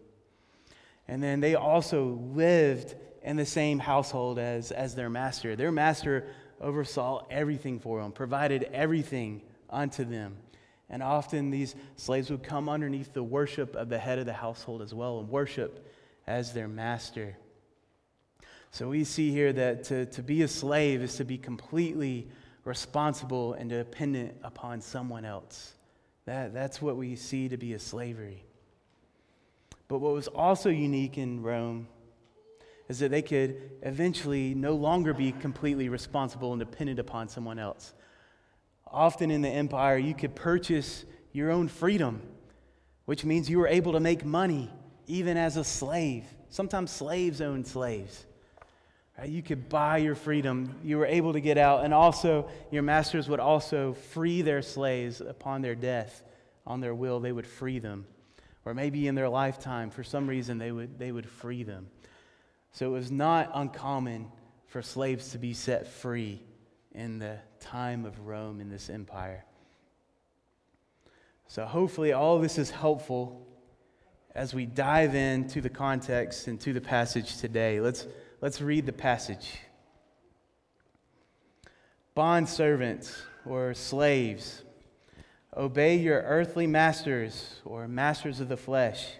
And 1.08 1.22
then 1.22 1.40
they 1.40 1.54
also 1.54 2.20
lived 2.34 2.94
in 3.22 3.36
the 3.36 3.46
same 3.46 3.78
household 3.78 4.38
as, 4.38 4.70
as 4.70 4.94
their 4.94 5.08
master. 5.08 5.56
Their 5.56 5.72
master 5.72 6.26
oversaw 6.60 7.24
everything 7.30 7.80
for 7.80 8.02
them, 8.02 8.12
provided 8.12 8.64
everything 8.64 9.40
unto 9.70 10.04
them. 10.04 10.36
And 10.90 11.02
often 11.02 11.48
these 11.50 11.74
slaves 11.96 12.28
would 12.28 12.42
come 12.42 12.68
underneath 12.68 13.14
the 13.14 13.24
worship 13.24 13.74
of 13.76 13.88
the 13.88 13.98
head 13.98 14.18
of 14.18 14.26
the 14.26 14.34
household 14.34 14.82
as 14.82 14.92
well 14.92 15.20
and 15.20 15.30
worship 15.30 15.90
as 16.26 16.52
their 16.52 16.68
master. 16.68 17.36
So 18.70 18.88
we 18.88 19.04
see 19.04 19.30
here 19.30 19.52
that 19.52 19.84
to, 19.84 20.06
to 20.06 20.22
be 20.22 20.42
a 20.42 20.48
slave 20.48 21.02
is 21.02 21.16
to 21.16 21.24
be 21.24 21.38
completely 21.38 22.28
responsible 22.64 23.52
and 23.54 23.70
dependent 23.70 24.34
upon 24.42 24.80
someone 24.80 25.24
else. 25.24 25.74
That, 26.26 26.54
that's 26.54 26.80
what 26.80 26.96
we 26.96 27.16
see 27.16 27.48
to 27.48 27.56
be 27.56 27.74
a 27.74 27.78
slavery. 27.78 28.44
But 29.88 29.98
what 29.98 30.14
was 30.14 30.28
also 30.28 30.70
unique 30.70 31.18
in 31.18 31.42
Rome 31.42 31.86
is 32.88 32.98
that 32.98 33.10
they 33.10 33.22
could 33.22 33.70
eventually 33.82 34.54
no 34.54 34.74
longer 34.74 35.14
be 35.14 35.32
completely 35.32 35.88
responsible 35.88 36.52
and 36.52 36.60
dependent 36.60 36.98
upon 36.98 37.28
someone 37.28 37.58
else. 37.58 37.94
Often 38.86 39.30
in 39.30 39.42
the 39.42 39.48
empire, 39.48 39.98
you 39.98 40.14
could 40.14 40.34
purchase 40.34 41.04
your 41.32 41.50
own 41.50 41.68
freedom, 41.68 42.22
which 43.04 43.24
means 43.24 43.48
you 43.48 43.58
were 43.58 43.68
able 43.68 43.92
to 43.92 44.00
make 44.00 44.24
money 44.24 44.70
even 45.06 45.36
as 45.36 45.56
a 45.56 45.64
slave. 45.64 46.24
Sometimes 46.48 46.90
slaves 46.90 47.40
owned 47.40 47.66
slaves. 47.66 48.24
You 49.24 49.42
could 49.42 49.68
buy 49.68 49.98
your 49.98 50.16
freedom. 50.16 50.74
You 50.82 50.98
were 50.98 51.06
able 51.06 51.32
to 51.34 51.40
get 51.40 51.56
out. 51.56 51.84
And 51.84 51.94
also, 51.94 52.48
your 52.70 52.82
masters 52.82 53.28
would 53.28 53.40
also 53.40 53.92
free 53.92 54.42
their 54.42 54.60
slaves 54.60 55.20
upon 55.20 55.62
their 55.62 55.76
death. 55.76 56.22
On 56.66 56.80
their 56.80 56.94
will, 56.94 57.20
they 57.20 57.30
would 57.30 57.46
free 57.46 57.78
them. 57.78 58.06
Or 58.64 58.74
maybe 58.74 59.06
in 59.06 59.14
their 59.14 59.28
lifetime, 59.28 59.90
for 59.90 60.02
some 60.02 60.26
reason, 60.26 60.58
they 60.58 60.72
would, 60.72 60.98
they 60.98 61.12
would 61.12 61.28
free 61.28 61.62
them. 61.62 61.88
So 62.72 62.86
it 62.86 62.92
was 62.92 63.10
not 63.12 63.50
uncommon 63.54 64.32
for 64.66 64.82
slaves 64.82 65.30
to 65.30 65.38
be 65.38 65.54
set 65.54 65.86
free 65.86 66.40
in 66.92 67.18
the 67.18 67.38
time 67.60 68.04
of 68.04 68.26
Rome 68.26 68.60
in 68.60 68.68
this 68.68 68.90
empire. 68.90 69.44
So 71.46 71.64
hopefully, 71.66 72.12
all 72.12 72.40
this 72.40 72.58
is 72.58 72.70
helpful 72.70 73.46
as 74.34 74.52
we 74.52 74.66
dive 74.66 75.14
into 75.14 75.60
the 75.60 75.70
context 75.70 76.48
and 76.48 76.60
to 76.60 76.72
the 76.72 76.80
passage 76.80 77.38
today. 77.38 77.80
Let's 77.80 78.06
Let's 78.44 78.60
read 78.60 78.84
the 78.84 78.92
passage. 78.92 79.58
Bond 82.14 82.46
servants 82.46 83.22
or 83.46 83.72
slaves, 83.72 84.62
obey 85.56 85.96
your 85.96 86.20
earthly 86.20 86.66
masters 86.66 87.62
or 87.64 87.88
masters 87.88 88.40
of 88.40 88.50
the 88.50 88.58
flesh 88.58 89.14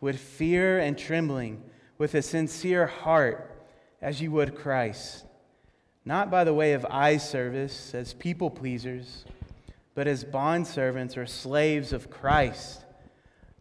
with 0.00 0.20
fear 0.20 0.78
and 0.78 0.96
trembling, 0.96 1.64
with 1.98 2.14
a 2.14 2.22
sincere 2.22 2.86
heart, 2.86 3.66
as 4.00 4.20
you 4.22 4.30
would 4.30 4.54
Christ, 4.54 5.24
not 6.04 6.30
by 6.30 6.44
the 6.44 6.54
way 6.54 6.72
of 6.72 6.86
eye 6.88 7.16
service 7.16 7.92
as 7.92 8.14
people 8.14 8.50
pleasers, 8.50 9.24
but 9.96 10.06
as 10.06 10.22
bond 10.22 10.68
servants 10.68 11.16
or 11.16 11.26
slaves 11.26 11.92
of 11.92 12.08
Christ, 12.08 12.84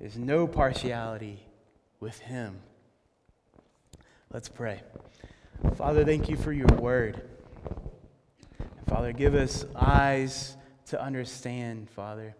is 0.00 0.16
no 0.16 0.46
partiality 0.46 1.38
with 2.00 2.18
him. 2.18 2.58
Let's 4.32 4.48
pray. 4.48 4.82
Father, 5.76 6.04
thank 6.04 6.28
you 6.28 6.36
for 6.36 6.52
your 6.52 6.66
word. 6.66 7.22
Father, 8.88 9.12
give 9.12 9.34
us 9.34 9.64
eyes 9.74 10.56
to 10.86 11.00
understand, 11.00 11.88
Father, 11.90 12.36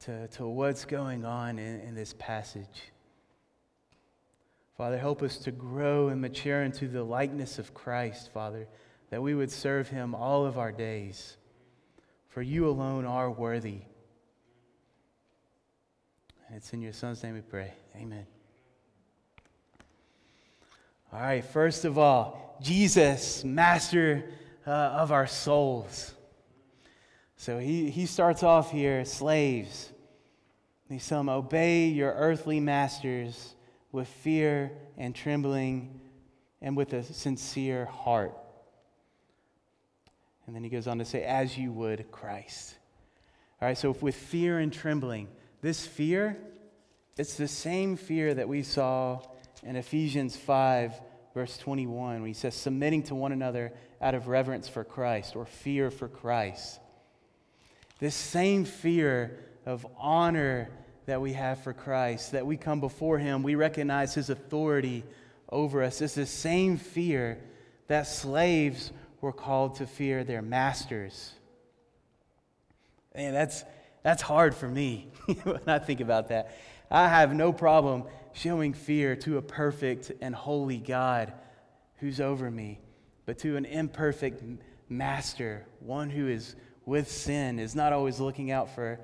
to, 0.00 0.28
to 0.28 0.46
what's 0.46 0.84
going 0.84 1.24
on 1.24 1.58
in, 1.58 1.80
in 1.80 1.94
this 1.94 2.14
passage. 2.18 2.92
Father, 4.76 4.98
help 4.98 5.22
us 5.22 5.38
to 5.38 5.50
grow 5.50 6.08
and 6.08 6.20
mature 6.20 6.62
into 6.62 6.88
the 6.88 7.02
likeness 7.02 7.58
of 7.58 7.74
Christ, 7.74 8.30
Father, 8.32 8.68
that 9.10 9.22
we 9.22 9.34
would 9.34 9.50
serve 9.50 9.88
him 9.88 10.14
all 10.14 10.46
of 10.46 10.58
our 10.58 10.72
days. 10.72 11.36
For 12.28 12.42
you 12.42 12.68
alone 12.68 13.04
are 13.04 13.30
worthy. 13.30 13.82
It's 16.52 16.72
in 16.72 16.82
your 16.82 16.92
Son's 16.92 17.22
name 17.22 17.34
we 17.34 17.40
pray. 17.40 17.72
Amen. 17.96 18.26
All 21.12 21.20
right, 21.20 21.44
first 21.44 21.84
of 21.84 21.96
all, 21.96 22.58
Jesus, 22.60 23.44
master 23.44 24.24
uh, 24.66 24.70
of 24.70 25.12
our 25.12 25.26
souls. 25.26 26.12
So 27.36 27.58
he, 27.58 27.90
he 27.90 28.06
starts 28.06 28.42
off 28.42 28.70
here 28.70 29.04
slaves. 29.04 29.90
He 30.88 30.98
says, 30.98 31.26
Obey 31.28 31.88
your 31.88 32.12
earthly 32.12 32.60
masters 32.60 33.54
with 33.90 34.08
fear 34.08 34.72
and 34.96 35.14
trembling 35.14 36.00
and 36.60 36.76
with 36.76 36.92
a 36.92 37.02
sincere 37.02 37.86
heart. 37.86 38.36
And 40.46 40.54
then 40.54 40.62
he 40.62 40.70
goes 40.70 40.86
on 40.86 40.98
to 40.98 41.04
say, 41.04 41.22
As 41.24 41.56
you 41.56 41.72
would 41.72 42.10
Christ. 42.10 42.76
All 43.60 43.68
right, 43.68 43.78
so 43.78 43.96
with 44.00 44.14
fear 44.14 44.58
and 44.58 44.72
trembling, 44.72 45.28
this 45.64 45.86
fear, 45.86 46.36
it's 47.16 47.38
the 47.38 47.48
same 47.48 47.96
fear 47.96 48.34
that 48.34 48.46
we 48.46 48.62
saw 48.62 49.18
in 49.62 49.76
Ephesians 49.76 50.36
5, 50.36 50.92
verse 51.32 51.56
21, 51.56 52.20
when 52.20 52.26
he 52.26 52.34
says, 52.34 52.54
submitting 52.54 53.02
to 53.04 53.14
one 53.14 53.32
another 53.32 53.72
out 53.98 54.14
of 54.14 54.28
reverence 54.28 54.68
for 54.68 54.84
Christ 54.84 55.34
or 55.34 55.46
fear 55.46 55.90
for 55.90 56.06
Christ. 56.06 56.80
This 57.98 58.14
same 58.14 58.66
fear 58.66 59.38
of 59.64 59.86
honor 59.96 60.68
that 61.06 61.22
we 61.22 61.32
have 61.32 61.62
for 61.64 61.72
Christ, 61.72 62.32
that 62.32 62.44
we 62.44 62.58
come 62.58 62.80
before 62.80 63.16
him, 63.16 63.42
we 63.42 63.54
recognize 63.54 64.12
his 64.12 64.28
authority 64.28 65.02
over 65.48 65.82
us. 65.82 66.02
It's 66.02 66.14
the 66.14 66.26
same 66.26 66.76
fear 66.76 67.38
that 67.86 68.06
slaves 68.06 68.92
were 69.22 69.32
called 69.32 69.76
to 69.76 69.86
fear 69.86 70.24
their 70.24 70.42
masters. 70.42 71.32
And 73.14 73.34
that's, 73.34 73.64
that's 74.04 74.22
hard 74.22 74.54
for 74.54 74.68
me 74.68 75.08
when 75.42 75.62
I 75.66 75.80
think 75.80 76.00
about 76.00 76.28
that. 76.28 76.56
I 76.90 77.08
have 77.08 77.34
no 77.34 77.52
problem 77.52 78.04
showing 78.34 78.74
fear 78.74 79.16
to 79.16 79.38
a 79.38 79.42
perfect 79.42 80.12
and 80.20 80.34
holy 80.34 80.76
God 80.76 81.32
who's 81.96 82.20
over 82.20 82.50
me, 82.50 82.78
but 83.26 83.38
to 83.38 83.56
an 83.56 83.64
imperfect 83.64 84.42
master, 84.88 85.64
one 85.80 86.10
who 86.10 86.28
is 86.28 86.54
with 86.84 87.10
sin, 87.10 87.58
is 87.58 87.74
not 87.74 87.94
always 87.94 88.20
looking 88.20 88.50
out 88.50 88.74
for, 88.74 89.00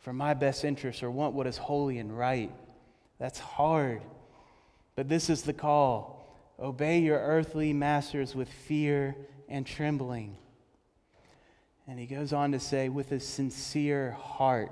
for 0.00 0.12
my 0.12 0.34
best 0.34 0.64
interests 0.64 1.04
or 1.04 1.10
want 1.10 1.34
what 1.34 1.46
is 1.46 1.56
holy 1.56 1.98
and 1.98 2.16
right. 2.18 2.52
That's 3.20 3.38
hard. 3.38 4.02
But 4.96 5.08
this 5.08 5.30
is 5.30 5.42
the 5.42 5.52
call 5.52 6.18
obey 6.58 7.00
your 7.00 7.18
earthly 7.18 7.72
masters 7.72 8.34
with 8.34 8.48
fear 8.48 9.16
and 9.48 9.66
trembling. 9.66 10.36
And 11.88 11.98
he 11.98 12.06
goes 12.06 12.32
on 12.32 12.52
to 12.52 12.60
say, 12.60 12.88
with 12.88 13.10
a 13.12 13.18
sincere 13.18 14.12
heart. 14.12 14.70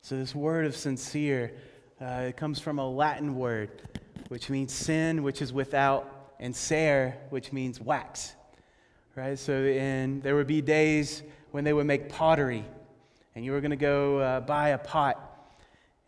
So, 0.00 0.16
this 0.16 0.34
word 0.34 0.66
of 0.66 0.74
sincere 0.74 1.52
uh, 2.00 2.24
it 2.28 2.36
comes 2.36 2.58
from 2.58 2.80
a 2.80 2.90
Latin 2.90 3.36
word, 3.36 3.70
which 4.26 4.50
means 4.50 4.72
sin, 4.72 5.22
which 5.22 5.40
is 5.40 5.52
without, 5.52 6.34
and 6.40 6.54
ser, 6.54 7.16
which 7.30 7.52
means 7.52 7.80
wax. 7.80 8.32
Right? 9.14 9.38
So, 9.38 9.52
in, 9.52 10.20
there 10.20 10.34
would 10.34 10.48
be 10.48 10.60
days 10.60 11.22
when 11.52 11.62
they 11.62 11.72
would 11.72 11.86
make 11.86 12.08
pottery, 12.08 12.64
and 13.36 13.44
you 13.44 13.52
were 13.52 13.60
going 13.60 13.70
to 13.70 13.76
go 13.76 14.18
uh, 14.18 14.40
buy 14.40 14.70
a 14.70 14.78
pot, 14.78 15.46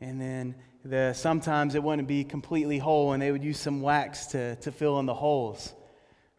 and 0.00 0.20
then 0.20 0.56
the, 0.84 1.12
sometimes 1.12 1.76
it 1.76 1.82
wouldn't 1.82 2.08
be 2.08 2.24
completely 2.24 2.78
whole, 2.78 3.12
and 3.12 3.22
they 3.22 3.30
would 3.30 3.44
use 3.44 3.60
some 3.60 3.80
wax 3.80 4.26
to, 4.26 4.56
to 4.56 4.72
fill 4.72 4.98
in 4.98 5.06
the 5.06 5.14
holes. 5.14 5.72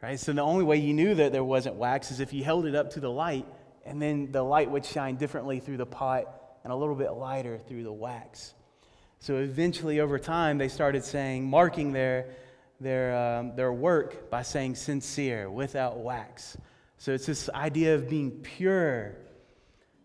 Right? 0.05 0.19
So, 0.19 0.33
the 0.33 0.41
only 0.41 0.63
way 0.63 0.77
you 0.77 0.93
knew 0.93 1.15
that 1.15 1.31
there 1.31 1.43
wasn't 1.43 1.77
wax 1.77 2.11
is 2.11 2.19
if 2.19 2.31
you 2.31 2.43
held 2.43 2.67
it 2.67 2.75
up 2.75 2.91
to 2.91 2.99
the 2.99 3.09
light, 3.09 3.47
and 3.87 3.99
then 3.99 4.31
the 4.31 4.43
light 4.43 4.69
would 4.69 4.85
shine 4.85 5.15
differently 5.15 5.59
through 5.59 5.77
the 5.77 5.85
pot 5.87 6.25
and 6.63 6.71
a 6.71 6.75
little 6.75 6.93
bit 6.93 7.09
lighter 7.13 7.57
through 7.57 7.81
the 7.81 7.91
wax. 7.91 8.53
So 9.17 9.37
eventually, 9.37 10.01
over 10.01 10.19
time, 10.19 10.59
they 10.59 10.67
started 10.67 11.03
saying, 11.03 11.49
marking 11.49 11.91
their, 11.91 12.27
their, 12.79 13.17
um, 13.17 13.55
their 13.55 13.73
work 13.73 14.29
by 14.29 14.43
saying 14.43 14.75
sincere, 14.75 15.49
without 15.49 15.97
wax. 15.97 16.55
So 16.99 17.11
it's 17.11 17.25
this 17.25 17.49
idea 17.49 17.95
of 17.95 18.07
being 18.07 18.29
pure, 18.29 19.15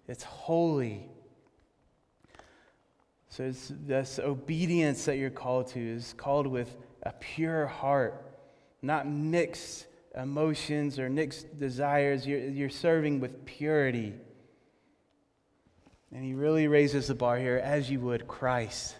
it's 0.09 0.25
holy. 0.25 1.11
So 3.29 3.45
it's 3.45 3.71
this 3.85 4.19
obedience 4.19 5.05
that 5.05 5.19
you're 5.19 5.29
called 5.29 5.67
to 5.73 5.79
is 5.79 6.15
called 6.17 6.47
with 6.47 6.75
a 7.03 7.13
pure 7.13 7.67
heart, 7.67 8.25
not 8.81 9.07
mixed 9.07 9.89
emotions 10.17 10.99
or 10.99 11.09
Nick's 11.09 11.43
desires. 11.43 12.27
You're, 12.27 12.41
you're 12.41 12.71
serving 12.71 13.21
with 13.21 13.45
purity. 13.45 14.15
And 16.13 16.25
he 16.25 16.35
really 16.35 16.69
raises 16.69 17.07
the 17.07 17.15
bar 17.15 17.39
here 17.39 17.59
as 17.59 17.91
you 17.91 18.01
would 18.01 18.27
Christ. 18.27 18.97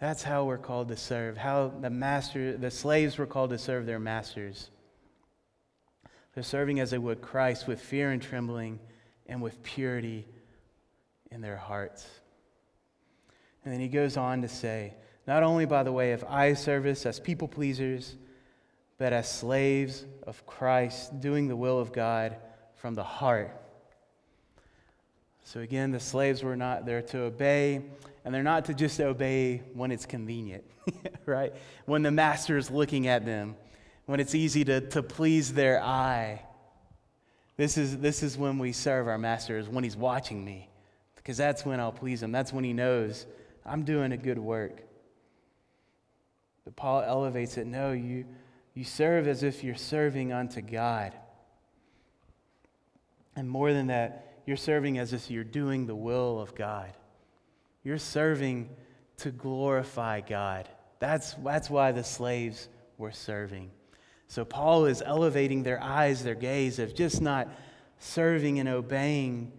That's 0.00 0.22
how 0.22 0.44
we're 0.44 0.58
called 0.58 0.88
to 0.88 0.96
serve, 0.96 1.36
how 1.36 1.72
the 1.80 1.90
master, 1.90 2.56
the 2.56 2.70
slaves 2.70 3.18
were 3.18 3.26
called 3.26 3.50
to 3.50 3.58
serve 3.58 3.84
their 3.84 3.98
masters. 3.98 4.70
They're 6.34 6.44
serving 6.44 6.78
as 6.78 6.92
they 6.92 6.98
would 6.98 7.20
Christ 7.20 7.66
with 7.66 7.80
fear 7.80 8.12
and 8.12 8.22
trembling 8.22 8.78
and 9.26 9.42
with 9.42 9.60
purity 9.64 10.24
in 11.32 11.40
their 11.40 11.56
hearts. 11.56 12.06
And 13.64 13.74
then 13.74 13.80
he 13.80 13.88
goes 13.88 14.16
on 14.16 14.42
to 14.42 14.48
say, 14.48 14.94
not 15.26 15.42
only 15.42 15.66
by 15.66 15.82
the 15.82 15.92
way 15.92 16.12
of 16.12 16.22
eye 16.24 16.54
service 16.54 17.04
as 17.04 17.18
people 17.18 17.48
pleasers, 17.48 18.14
but 18.98 19.12
as 19.12 19.30
slaves 19.30 20.04
of 20.26 20.44
Christ, 20.46 21.20
doing 21.20 21.48
the 21.48 21.56
will 21.56 21.78
of 21.78 21.92
God 21.92 22.36
from 22.74 22.94
the 22.94 23.04
heart. 23.04 23.50
So 25.44 25.60
again, 25.60 25.92
the 25.92 26.00
slaves 26.00 26.42
were 26.42 26.56
not 26.56 26.84
there 26.84 27.00
to 27.02 27.20
obey, 27.20 27.82
and 28.24 28.34
they're 28.34 28.42
not 28.42 28.66
to 28.66 28.74
just 28.74 29.00
obey 29.00 29.62
when 29.72 29.90
it's 29.90 30.04
convenient, 30.04 30.64
right? 31.26 31.54
When 31.86 32.02
the 32.02 32.10
master 32.10 32.58
is 32.58 32.70
looking 32.70 33.06
at 33.06 33.24
them, 33.24 33.56
when 34.06 34.20
it's 34.20 34.34
easy 34.34 34.64
to, 34.64 34.80
to 34.88 35.02
please 35.02 35.52
their 35.52 35.82
eye. 35.82 36.42
This 37.56 37.76
is, 37.76 37.98
this 37.98 38.22
is 38.22 38.36
when 38.36 38.58
we 38.58 38.72
serve 38.72 39.08
our 39.08 39.18
master, 39.18 39.58
is 39.58 39.68
when 39.68 39.84
he's 39.84 39.96
watching 39.96 40.44
me, 40.44 40.68
because 41.16 41.36
that's 41.36 41.64
when 41.64 41.80
I'll 41.80 41.92
please 41.92 42.22
him. 42.22 42.32
That's 42.32 42.52
when 42.52 42.64
he 42.64 42.72
knows 42.72 43.26
I'm 43.64 43.84
doing 43.84 44.12
a 44.12 44.16
good 44.16 44.38
work. 44.38 44.82
But 46.64 46.74
Paul 46.76 47.02
elevates 47.02 47.56
it 47.56 47.66
no, 47.66 47.92
you, 47.92 48.24
you 48.78 48.84
serve 48.84 49.26
as 49.26 49.42
if 49.42 49.64
you're 49.64 49.74
serving 49.74 50.32
unto 50.32 50.60
God. 50.60 51.12
And 53.34 53.50
more 53.50 53.72
than 53.72 53.88
that, 53.88 54.40
you're 54.46 54.56
serving 54.56 54.98
as 54.98 55.12
if 55.12 55.32
you're 55.32 55.42
doing 55.42 55.88
the 55.88 55.96
will 55.96 56.38
of 56.38 56.54
God. 56.54 56.92
You're 57.82 57.98
serving 57.98 58.68
to 59.16 59.32
glorify 59.32 60.20
God. 60.20 60.68
That's, 61.00 61.34
that's 61.34 61.68
why 61.68 61.90
the 61.90 62.04
slaves 62.04 62.68
were 62.98 63.10
serving. 63.10 63.72
So 64.28 64.44
Paul 64.44 64.84
is 64.84 65.02
elevating 65.04 65.64
their 65.64 65.82
eyes, 65.82 66.22
their 66.22 66.36
gaze 66.36 66.78
of 66.78 66.94
just 66.94 67.20
not 67.20 67.48
serving 67.98 68.60
and 68.60 68.68
obeying 68.68 69.50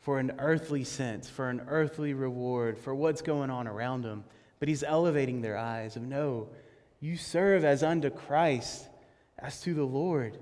for 0.00 0.18
an 0.18 0.32
earthly 0.38 0.84
sense, 0.84 1.28
for 1.28 1.50
an 1.50 1.60
earthly 1.68 2.14
reward, 2.14 2.78
for 2.78 2.94
what's 2.94 3.20
going 3.20 3.50
on 3.50 3.68
around 3.68 4.00
them. 4.00 4.24
But 4.60 4.70
he's 4.70 4.82
elevating 4.82 5.42
their 5.42 5.58
eyes 5.58 5.96
of 5.96 6.04
no, 6.04 6.48
you 7.00 7.16
serve 7.16 7.64
as 7.64 7.82
unto 7.82 8.10
Christ, 8.10 8.86
as 9.38 9.60
to 9.62 9.74
the 9.74 9.84
Lord. 9.84 10.38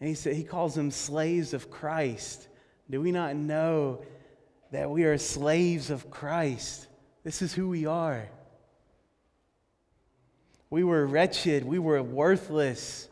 And 0.00 0.08
he 0.08 0.14
said 0.14 0.34
he 0.34 0.44
calls 0.44 0.74
them 0.74 0.90
slaves 0.90 1.54
of 1.54 1.70
Christ. 1.70 2.48
Do 2.90 3.00
we 3.00 3.12
not 3.12 3.36
know 3.36 4.02
that 4.72 4.90
we 4.90 5.04
are 5.04 5.18
slaves 5.18 5.90
of 5.90 6.10
Christ? 6.10 6.86
This 7.24 7.42
is 7.42 7.54
who 7.54 7.68
we 7.68 7.86
are. 7.86 8.28
We 10.68 10.84
were 10.84 11.06
wretched, 11.06 11.64
we 11.64 11.78
were 11.78 12.02
worthless, 12.02 13.08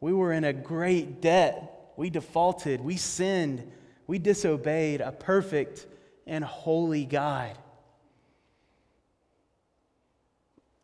we 0.00 0.12
were 0.12 0.32
in 0.32 0.44
a 0.44 0.52
great 0.52 1.20
debt. 1.20 1.70
We 1.96 2.10
defaulted, 2.10 2.80
we 2.80 2.96
sinned 2.96 3.70
we 4.06 4.18
disobeyed 4.18 5.00
a 5.00 5.12
perfect 5.12 5.86
and 6.26 6.44
holy 6.44 7.04
God. 7.04 7.56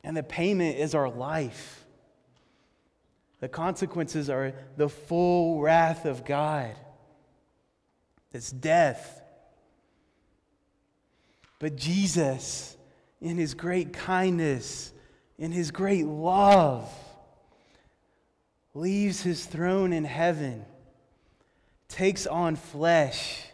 And 0.02 0.16
the 0.16 0.22
payment 0.22 0.78
is 0.78 0.94
our 0.94 1.08
life. 1.08 1.84
The 3.40 3.48
consequences 3.48 4.28
are 4.30 4.54
the 4.76 4.88
full 4.88 5.60
wrath 5.60 6.04
of 6.04 6.24
God. 6.24 6.74
It's 8.32 8.50
death. 8.50 9.22
But 11.58 11.76
Jesus, 11.76 12.76
in 13.20 13.36
his 13.36 13.54
great 13.54 13.92
kindness, 13.92 14.92
in 15.38 15.52
his 15.52 15.70
great 15.70 16.06
love, 16.06 16.90
leaves 18.74 19.22
his 19.22 19.44
throne 19.44 19.92
in 19.92 20.04
heaven 20.04 20.64
takes 21.90 22.26
on 22.26 22.56
flesh, 22.56 23.44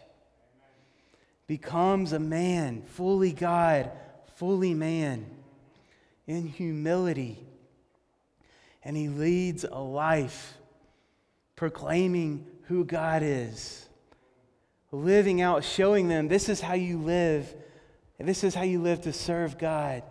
becomes 1.47 2.13
a 2.13 2.19
man, 2.19 2.83
fully 2.83 3.33
God, 3.33 3.91
fully 4.35 4.73
man, 4.73 5.25
in 6.27 6.45
humility. 6.45 7.39
And 8.83 8.95
he 8.95 9.07
leads 9.07 9.63
a 9.63 9.79
life 9.79 10.57
proclaiming 11.55 12.45
who 12.63 12.85
God 12.85 13.23
is, 13.23 13.87
living 14.91 15.41
out, 15.41 15.63
showing 15.63 16.09
them 16.09 16.27
this 16.27 16.49
is 16.49 16.61
how 16.61 16.75
you 16.75 16.97
live, 16.99 17.53
and 18.19 18.27
this 18.27 18.43
is 18.43 18.53
how 18.53 18.63
you 18.63 18.81
live 18.81 19.01
to 19.01 19.13
serve 19.13 19.57
God, 19.57 20.03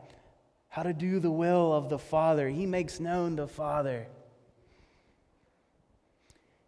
how 0.69 0.83
to 0.83 0.93
do 0.93 1.21
the 1.21 1.31
will 1.31 1.73
of 1.73 1.89
the 1.89 1.99
Father. 1.99 2.49
He 2.49 2.67
makes 2.67 2.99
known 2.99 3.37
the 3.37 3.47
Father. 3.47 4.07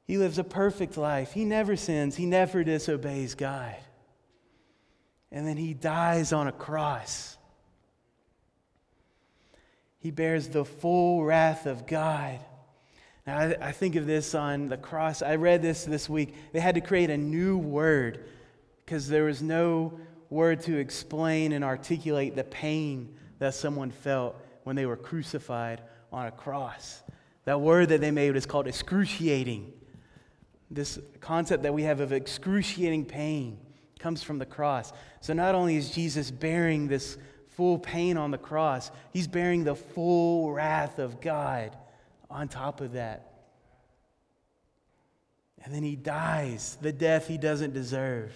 He 0.05 0.19
lives 0.19 0.39
a 0.39 0.45
perfect 0.45 0.97
life. 0.97 1.33
He 1.33 1.45
never 1.45 1.77
sins, 1.77 2.17
he 2.17 2.27
never 2.27 2.65
disobeys 2.65 3.35
God. 3.35 3.77
And 5.31 5.47
then 5.47 5.57
he 5.57 5.75
dies 5.75 6.33
on 6.33 6.47
a 6.47 6.53
cross. 6.53 7.38
He 9.99 10.11
bears 10.11 10.49
the 10.49 10.65
full 10.65 11.25
wrath 11.25 11.67
of 11.67 11.87
God. 11.87 12.39
Now, 13.27 13.39
I, 13.39 13.57
I, 13.61 13.73
think 13.73 13.97
of 13.97 14.07
this 14.07 14.35
on 14.35 14.69
the 14.69 14.77
cross. 14.77 15.23
I 15.23 15.35
read 15.35 15.61
this 15.61 15.85
this 15.85 16.09
week. 16.09 16.35
They 16.53 16.61
had 16.61 16.77
to 16.77 16.81
create 16.81 17.11
a 17.11 17.17
new 17.17 17.59
word 17.59 18.25
because 18.85 19.09
there 19.09 19.25
was 19.25 19.43
no 19.43 20.01
word 20.31 20.61
to 20.63 20.77
explain 20.77 21.53
and 21.53 21.65
articulate 21.65 22.37
the 22.37 22.45
pain 22.45 23.15
that 23.39 23.55
someone 23.55 23.91
felt 23.91 24.37
when 24.65 24.77
they 24.77 24.87
were 24.87 24.97
crucified 24.97 25.83
on 26.13 26.27
a 26.27 26.31
cross. 26.31 27.03
That 27.45 27.61
word 27.61 27.91
that 27.91 28.01
they 28.01 28.11
made 28.11 28.37
is 28.37 28.47
called 28.47 28.67
excruciating. 28.67 29.73
This 30.71 30.99
concept 31.21 31.63
that 31.63 31.75
we 31.75 31.83
have 31.83 32.01
of 32.01 32.13
excruciating 32.13 33.07
pain 33.07 33.59
comes 33.99 34.23
from 34.23 34.39
the 34.39 34.47
cross. 34.47 34.93
So 35.21 35.33
not 35.33 35.55
only 35.55 35.77
is 35.77 35.91
Jesus 35.91 36.31
bearing 36.31 36.89
this 36.89 37.17
full 37.59 37.77
pain 37.77 38.17
on 38.17 38.31
the 38.31 38.39
cross, 38.39 38.89
he's 39.13 39.27
bearing 39.27 39.65
the 39.65 39.75
full 39.75 40.53
wrath 40.53 41.01
of 41.01 41.21
God 41.21 41.77
on 42.31 42.47
top 42.47 42.81
of 42.81 42.93
that. 42.93 43.33
And 45.65 45.75
then 45.75 45.83
he 45.83 45.97
dies 45.97 46.79
the 46.81 46.93
death 46.93 47.27
he 47.27 47.37
doesn't 47.37 47.75
deserve. 47.75 48.33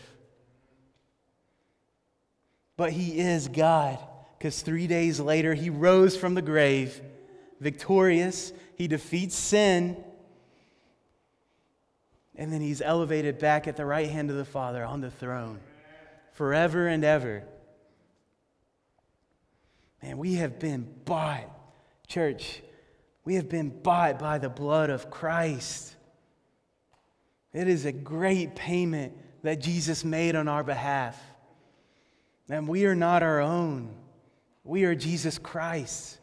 But 2.77 2.91
he 2.91 3.21
is 3.21 3.47
God 3.47 3.97
because 4.39 4.61
three 4.61 4.89
days 4.89 5.21
later 5.21 5.55
he 5.55 5.71
rose 5.71 6.17
from 6.17 6.35
the 6.35 6.43
grave 6.43 7.01
victorious. 7.61 8.53
He 8.75 8.89
defeats 8.89 9.37
sin 9.37 10.03
and 12.35 12.53
then 12.53 12.61
he's 12.61 12.83
elevated 12.83 13.39
back 13.39 13.69
at 13.69 13.77
the 13.77 13.87
right 13.87 14.11
hand 14.11 14.31
of 14.31 14.37
the 14.37 14.45
Father 14.45 14.85
on 14.85 15.01
the 15.01 15.13
throne 15.13 15.61
forever 16.33 16.89
and 16.89 17.05
ever. 17.05 17.45
Man, 20.03 20.19
we 20.19 20.35
have 20.35 20.59
been 20.59 20.89
bought, 21.05 21.49
church, 22.09 22.61
we 23.25 23.37
have 23.37 23.49
been 23.49 23.71
bought 23.71 24.19
by 24.19 24.39
the 24.39 24.49
blood 24.49 24.91
of 24.91 25.11
Christ. 25.11 25.95
It 27.53 27.69
is 27.69 27.85
a 27.85 27.93
great 27.93 28.57
payment 28.57 29.17
that 29.43 29.61
Jesus 29.61 30.05
made 30.05 30.35
on 30.35 30.49
our 30.49 30.65
behalf. 30.65 31.21
And 32.49 32.67
we 32.67 32.87
are 32.87 32.95
not 32.95 33.23
our 33.23 33.41
own. 33.41 33.95
We 34.65 34.85
are 34.85 34.95
Jesus 34.95 35.39
Christ. 35.39 36.19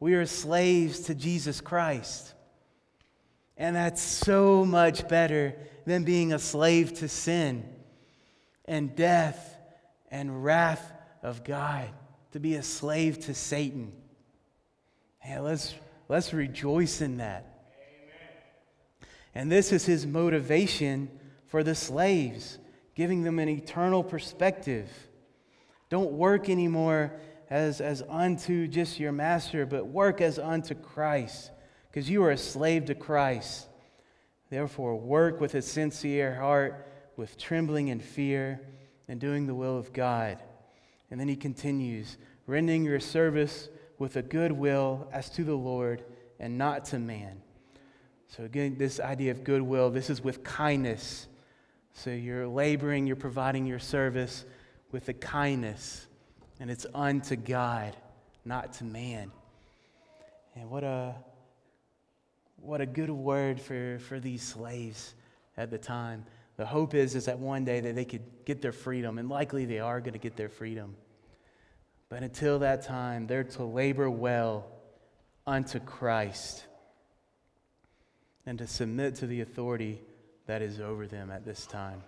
We 0.00 0.14
are 0.14 0.26
slaves 0.26 1.00
to 1.00 1.14
Jesus 1.14 1.60
Christ. 1.60 2.34
And 3.56 3.74
that's 3.74 4.00
so 4.00 4.64
much 4.64 5.08
better 5.08 5.56
than 5.84 6.04
being 6.04 6.32
a 6.32 6.38
slave 6.38 6.94
to 6.94 7.08
sin 7.08 7.68
and 8.66 8.94
death 8.94 9.56
and 10.10 10.44
wrath 10.44 10.92
of 11.22 11.42
God, 11.42 11.88
to 12.32 12.40
be 12.40 12.54
a 12.54 12.62
slave 12.62 13.20
to 13.26 13.34
Satan. 13.34 13.92
Let's, 15.28 15.74
let's 16.08 16.32
rejoice 16.32 17.00
in 17.00 17.18
that. 17.18 17.58
And 19.34 19.52
this 19.52 19.72
is 19.72 19.84
his 19.86 20.06
motivation 20.06 21.10
for 21.46 21.62
the 21.62 21.74
slaves, 21.74 22.58
giving 22.94 23.22
them 23.22 23.38
an 23.38 23.48
eternal 23.48 24.02
perspective. 24.02 24.90
Don't 25.90 26.12
work 26.12 26.48
anymore 26.48 27.12
as, 27.50 27.80
as 27.80 28.02
unto 28.08 28.66
just 28.66 28.98
your 28.98 29.12
master, 29.12 29.64
but 29.64 29.86
work 29.86 30.20
as 30.20 30.38
unto 30.38 30.74
Christ 30.74 31.50
because 31.90 32.10
you 32.10 32.22
are 32.22 32.30
a 32.30 32.38
slave 32.38 32.86
to 32.86 32.94
Christ. 32.94 33.66
Therefore, 34.50 34.96
work 34.96 35.40
with 35.40 35.54
a 35.54 35.62
sincere 35.62 36.34
heart, 36.34 36.86
with 37.16 37.36
trembling 37.38 37.90
and 37.90 38.02
fear, 38.02 38.60
and 39.08 39.20
doing 39.20 39.46
the 39.46 39.54
will 39.54 39.76
of 39.76 39.92
God. 39.92 40.38
And 41.10 41.18
then 41.18 41.28
he 41.28 41.36
continues, 41.36 42.16
rendering 42.46 42.84
your 42.84 43.00
service 43.00 43.68
with 43.98 44.16
a 44.16 44.22
good 44.22 44.52
will 44.52 45.08
as 45.12 45.30
to 45.30 45.44
the 45.44 45.54
Lord 45.54 46.04
and 46.38 46.58
not 46.58 46.84
to 46.86 46.98
man. 46.98 47.40
So, 48.28 48.44
again, 48.44 48.76
this 48.78 49.00
idea 49.00 49.30
of 49.30 49.42
goodwill, 49.42 49.90
this 49.90 50.10
is 50.10 50.22
with 50.22 50.44
kindness, 50.44 51.26
So 51.94 52.10
you're 52.10 52.46
laboring, 52.46 53.06
you're 53.06 53.16
providing 53.16 53.66
your 53.66 53.80
service 53.80 54.44
with 54.92 55.08
a 55.08 55.14
kindness, 55.14 56.06
and 56.60 56.70
it's 56.70 56.86
unto 56.94 57.34
God, 57.34 57.96
not 58.44 58.74
to 58.74 58.84
man. 58.84 59.32
And 60.54 60.70
what 60.70 60.84
a 60.84 61.16
what 62.60 62.80
a 62.80 62.86
good 62.86 63.10
word 63.10 63.60
for, 63.60 63.98
for 64.00 64.20
these 64.20 64.42
slaves 64.42 65.14
at 65.56 65.70
the 65.70 65.78
time. 65.78 66.24
The 66.58 66.66
hope 66.66 66.92
is, 66.94 67.14
is 67.14 67.26
that 67.26 67.38
one 67.38 67.64
day 67.64 67.80
that 67.80 67.94
they 67.94 68.04
could 68.04 68.44
get 68.44 68.60
their 68.60 68.72
freedom, 68.72 69.16
and 69.16 69.28
likely 69.28 69.64
they 69.64 69.78
are 69.78 70.00
going 70.00 70.12
to 70.12 70.18
get 70.18 70.36
their 70.36 70.48
freedom. 70.48 70.96
But 72.08 72.22
until 72.22 72.58
that 72.58 72.82
time, 72.82 73.26
they're 73.26 73.44
to 73.44 73.62
labor 73.62 74.10
well 74.10 74.66
unto 75.46 75.78
Christ 75.78 76.64
and 78.44 78.58
to 78.58 78.66
submit 78.66 79.14
to 79.16 79.26
the 79.26 79.40
authority 79.40 80.00
that 80.46 80.60
is 80.60 80.80
over 80.80 81.06
them 81.06 81.30
at 81.30 81.44
this 81.44 81.64
time. 81.64 82.02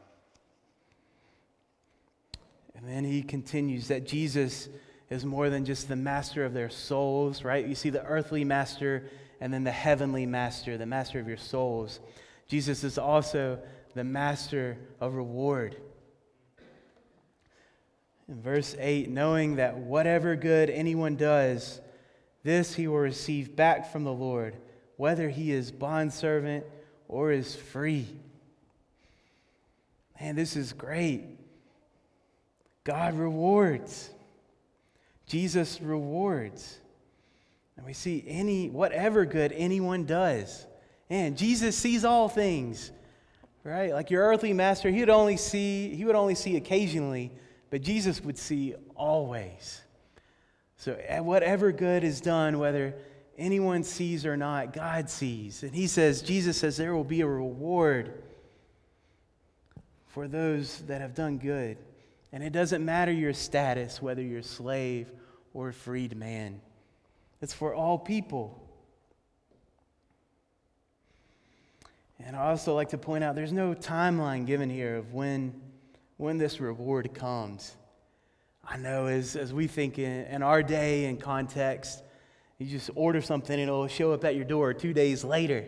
And 2.75 2.89
then 2.89 3.05
he 3.05 3.23
continues 3.23 3.89
that 3.89 4.07
Jesus 4.07 4.69
is 5.11 5.25
more 5.25 5.49
than 5.49 5.65
just 5.65 5.89
the 5.89 5.97
master 5.97 6.45
of 6.45 6.55
their 6.55 6.71
souls, 6.71 7.45
right? 7.45 7.67
You 7.67 7.75
see 7.75 7.91
the 7.91 8.05
earthly 8.05 8.43
master 8.43 9.05
and 9.41 9.53
then 9.53 9.63
the 9.65 9.71
heavenly 9.71 10.27
master, 10.27 10.77
the 10.77 10.87
master 10.87 11.21
of 11.21 11.29
your 11.29 11.37
souls. 11.37 12.01
Jesus 12.49 12.83
is 12.83 12.99
also 12.99 13.61
the 13.94 14.05
master 14.05 14.79
of 15.00 15.14
reward. 15.14 15.76
In 18.29 18.40
verse 18.40 18.76
8, 18.79 19.11
knowing 19.11 19.57
that 19.57 19.76
whatever 19.76 20.37
good 20.37 20.70
anyone 20.70 21.16
does, 21.16 21.81
this 22.42 22.74
he 22.74 22.87
will 22.87 22.98
receive 22.98 23.57
back 23.57 23.90
from 23.90 24.05
the 24.05 24.12
Lord, 24.12 24.57
whether 24.96 25.29
he 25.29 25.50
is 25.53 25.72
bondservant 25.72 26.64
or 27.09 27.33
is 27.33 27.57
free. 27.57 28.07
Man, 30.20 30.37
this 30.37 30.57
is 30.57 30.72
great. 30.72 31.24
God 32.85 33.14
rewards. 33.14 34.11
Jesus 35.26 35.81
rewards. 35.81 36.79
And 37.76 37.87
we 37.87 37.94
see 37.94 38.22
any, 38.26 38.68
whatever 38.68 39.24
good 39.24 39.53
anyone 39.53 40.05
does. 40.05 40.66
And 41.09 41.37
Jesus 41.37 41.76
sees 41.76 42.05
all 42.05 42.29
things, 42.29 42.92
right? 43.64 43.92
Like 43.92 44.11
your 44.11 44.25
earthly 44.25 44.53
master, 44.53 44.90
he 44.90 45.01
would 45.01 45.11
only 45.11 45.37
see, 45.37 45.94
he 45.94 46.05
would 46.05 46.16
only 46.16 46.35
see 46.35 46.57
occasionally, 46.57 47.31
but 47.70 47.83
Jesus 47.83 48.23
would 48.23 48.38
see 48.38 48.75
always. 48.94 49.81
So 50.77 50.99
eh, 51.07 51.20
whatever 51.20 51.73
good 51.73 52.05
is 52.05 52.20
done, 52.20 52.59
whether 52.59 52.94
anyone 53.37 53.83
sees 53.83 54.25
or 54.25 54.37
not, 54.37 54.73
God 54.73 55.11
sees. 55.11 55.62
And 55.62 55.75
he 55.75 55.87
says, 55.87 56.23
Jesus 56.23 56.57
says, 56.57 56.77
there 56.77 56.94
will 56.94 57.05
be 57.05 57.20
a 57.20 57.27
reward 57.27 58.23
for 60.09 60.27
those 60.27 60.81
that 60.83 61.01
have 61.01 61.14
done 61.14 61.38
good. 61.38 61.77
And 62.33 62.42
it 62.42 62.53
doesn't 62.53 62.85
matter 62.85 63.12
your 63.12 63.33
status, 63.33 64.01
whether 64.01 64.23
you're 64.23 64.40
a 64.40 64.44
slave 64.44 65.09
or 65.53 65.68
a 65.68 65.73
freed 65.73 66.16
man. 66.16 66.61
It's 67.40 67.55
for 67.55 67.75
all 67.75 67.99
people. 67.99 68.61
And 72.27 72.37
I 72.37 72.51
also 72.51 72.75
like 72.75 72.91
to 72.91 72.99
point 72.99 73.25
out 73.25 73.35
there's 73.35 73.53
no 73.53 73.75
timeline 73.75 74.47
given 74.47 74.71
here 74.71 74.97
of 74.97 75.13
when, 75.13 75.61
when 76.17 76.39
this 76.39 76.61
reward 76.61 77.15
comes. 77.15 77.77
I 78.65 78.77
know 78.77 79.07
as, 79.07 79.37
as 79.37 79.53
we 79.53 79.67
think 79.67 79.99
in, 79.99 80.27
in 80.27 80.43
our 80.43 80.63
day 80.63 81.07
and 81.07 81.21
context, 81.21 82.03
you 82.59 82.67
just 82.67 82.91
order 82.95 83.21
something 83.21 83.55
and 83.55 83.63
it'll 83.63 83.89
show 83.89 84.13
up 84.13 84.25
at 84.25 84.37
your 84.37 84.45
door 84.45 84.75
two 84.75 84.93
days 84.93 85.25
later. 85.25 85.65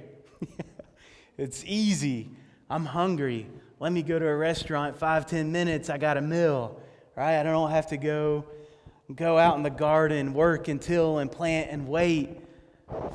it's 1.38 1.64
easy. 1.64 2.30
I'm 2.68 2.84
hungry. 2.84 3.46
Let 3.80 3.92
me 3.92 4.02
go 4.02 4.18
to 4.18 4.26
a 4.26 4.36
restaurant, 4.36 4.96
five, 4.96 5.26
ten 5.26 5.50
minutes, 5.50 5.90
I 5.90 5.98
got 5.98 6.16
a 6.16 6.20
meal, 6.20 6.80
right? 7.16 7.40
I 7.40 7.42
don't 7.42 7.70
have 7.70 7.88
to 7.88 7.96
go 7.96 8.44
go 9.14 9.36
out 9.36 9.56
in 9.56 9.62
the 9.62 9.70
garden, 9.70 10.32
work 10.32 10.68
and 10.68 10.80
till 10.80 11.18
and 11.18 11.30
plant 11.30 11.70
and 11.70 11.86
wait 11.86 12.40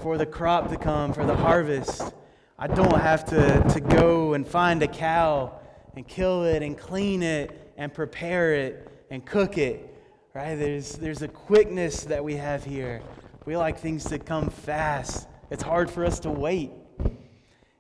for 0.02 0.18
the 0.18 0.26
crop 0.26 0.70
to 0.70 0.78
come, 0.78 1.14
for 1.14 1.26
the 1.26 1.36
harvest. 1.36 2.14
I 2.60 2.66
don't 2.68 3.00
have 3.00 3.26
to, 3.26 3.64
to 3.74 3.80
go 3.80 4.34
and 4.34 4.48
find 4.48 4.82
a 4.82 4.88
cow 4.88 5.60
and 5.96 6.08
kill 6.08 6.44
it 6.44 6.64
and 6.64 6.78
clean 6.78 7.22
it 7.22 7.74
and 7.78 7.94
prepare 7.94 8.56
it 8.56 9.06
and 9.12 9.24
cook 9.24 9.58
it. 9.58 9.94
Right? 10.34 10.56
There's, 10.56 10.94
there's 10.94 11.22
a 11.22 11.28
quickness 11.28 12.06
that 12.06 12.24
we 12.24 12.36
have 12.36 12.64
here. 12.64 13.02
We 13.46 13.56
like 13.56 13.80
things 13.80 14.06
to 14.06 14.18
come 14.18 14.50
fast. 14.50 15.28
It's 15.52 15.62
hard 15.62 15.90
for 15.92 16.04
us 16.04 16.20
to 16.22 16.32
wait. 16.32 16.72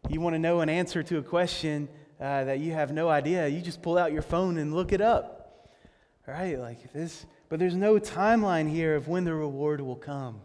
You 0.10 0.22
want 0.22 0.36
to 0.36 0.40
know 0.40 0.62
an 0.62 0.70
answer 0.70 1.02
to 1.02 1.18
a 1.18 1.24
question 1.24 1.90
uh, 2.22 2.44
that 2.44 2.60
you 2.60 2.74
have 2.74 2.92
no 2.92 3.10
idea, 3.10 3.48
you 3.48 3.62
just 3.62 3.82
pull 3.82 3.98
out 3.98 4.12
your 4.12 4.22
phone 4.22 4.58
and 4.58 4.74
look 4.74 4.92
it 4.94 5.02
up. 5.02 5.70
Right? 6.28 6.60
Like 6.60 6.94
this 6.94 7.26
but 7.50 7.60
there's 7.60 7.76
no 7.76 7.96
timeline 7.96 8.70
here 8.70 8.96
of 8.96 9.08
when 9.08 9.24
the 9.24 9.34
reward 9.34 9.80
will 9.82 9.96
come. 9.96 10.42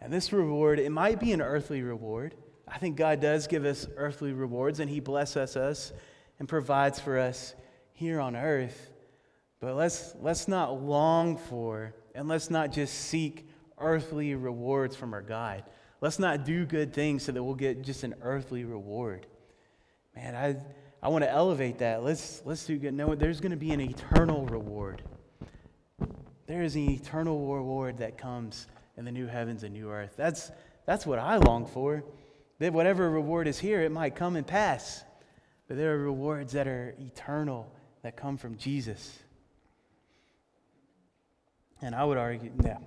And 0.00 0.12
this 0.12 0.32
reward, 0.32 0.78
it 0.78 0.90
might 0.90 1.20
be 1.20 1.32
an 1.32 1.40
earthly 1.40 1.82
reward. 1.82 2.34
I 2.70 2.78
think 2.78 2.96
God 2.96 3.20
does 3.20 3.46
give 3.46 3.64
us 3.64 3.86
earthly 3.96 4.32
rewards, 4.32 4.80
and 4.80 4.90
He 4.90 5.00
blesses 5.00 5.56
us 5.56 5.92
and 6.38 6.48
provides 6.48 7.00
for 7.00 7.18
us 7.18 7.54
here 7.92 8.20
on 8.20 8.36
earth. 8.36 8.92
But 9.60 9.74
let's, 9.74 10.14
let's 10.20 10.46
not 10.46 10.82
long 10.82 11.36
for, 11.36 11.94
and 12.14 12.28
let's 12.28 12.50
not 12.50 12.72
just 12.72 12.94
seek 12.94 13.48
earthly 13.78 14.34
rewards 14.34 14.94
from 14.94 15.14
our 15.14 15.22
God. 15.22 15.64
Let's 16.00 16.18
not 16.18 16.44
do 16.44 16.64
good 16.64 16.92
things 16.92 17.24
so 17.24 17.32
that 17.32 17.42
we'll 17.42 17.54
get 17.54 17.82
just 17.82 18.04
an 18.04 18.14
earthly 18.22 18.64
reward. 18.64 19.26
Man, 20.14 20.34
I, 20.34 20.56
I 21.04 21.08
want 21.08 21.24
to 21.24 21.30
elevate 21.30 21.78
that. 21.78 22.04
Let's, 22.04 22.42
let's 22.44 22.64
do 22.66 22.78
good. 22.78 22.94
No, 22.94 23.14
there's 23.14 23.40
going 23.40 23.50
to 23.50 23.56
be 23.56 23.72
an 23.72 23.80
eternal 23.80 24.46
reward. 24.46 25.02
There 26.46 26.62
is 26.62 26.76
an 26.76 26.90
eternal 26.90 27.52
reward 27.52 27.98
that 27.98 28.16
comes 28.16 28.68
in 28.96 29.04
the 29.04 29.12
new 29.12 29.26
heavens 29.26 29.64
and 29.64 29.74
new 29.74 29.90
earth. 29.90 30.14
That's, 30.16 30.50
that's 30.86 31.04
what 31.04 31.18
I 31.18 31.36
long 31.36 31.66
for. 31.66 32.04
That 32.58 32.72
whatever 32.72 33.10
reward 33.10 33.46
is 33.46 33.58
here, 33.58 33.82
it 33.82 33.92
might 33.92 34.16
come 34.16 34.36
and 34.36 34.46
pass. 34.46 35.04
But 35.68 35.76
there 35.76 35.94
are 35.94 35.98
rewards 35.98 36.52
that 36.52 36.66
are 36.66 36.94
eternal 36.98 37.70
that 38.02 38.16
come 38.16 38.36
from 38.36 38.56
Jesus. 38.56 39.18
And 41.80 41.94
I 41.94 42.04
would 42.04 42.18
argue, 42.18 42.50
yeah. 42.64 42.78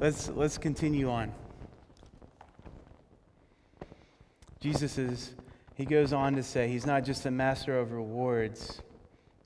Let's, 0.00 0.28
let's 0.30 0.58
continue 0.58 1.08
on. 1.08 1.32
Jesus 4.60 4.98
is, 4.98 5.34
he 5.74 5.84
goes 5.84 6.12
on 6.12 6.34
to 6.34 6.42
say, 6.42 6.68
he's 6.68 6.86
not 6.86 7.04
just 7.04 7.26
a 7.26 7.30
master 7.30 7.78
of 7.78 7.92
rewards, 7.92 8.80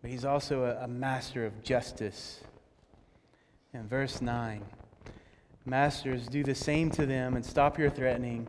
but 0.01 0.11
he's 0.11 0.25
also 0.25 0.65
a, 0.65 0.85
a 0.85 0.89
master 0.89 1.45
of 1.45 1.63
justice. 1.63 2.41
In 3.75 3.87
verse 3.87 4.23
9, 4.23 4.65
Masters, 5.69 6.27
do 6.29 6.43
the 6.43 6.55
same 6.55 6.91
to 6.93 7.05
them 7.05 7.37
and 7.37 7.45
stop 7.45 7.79
your 7.79 7.91
threatening, 7.91 8.49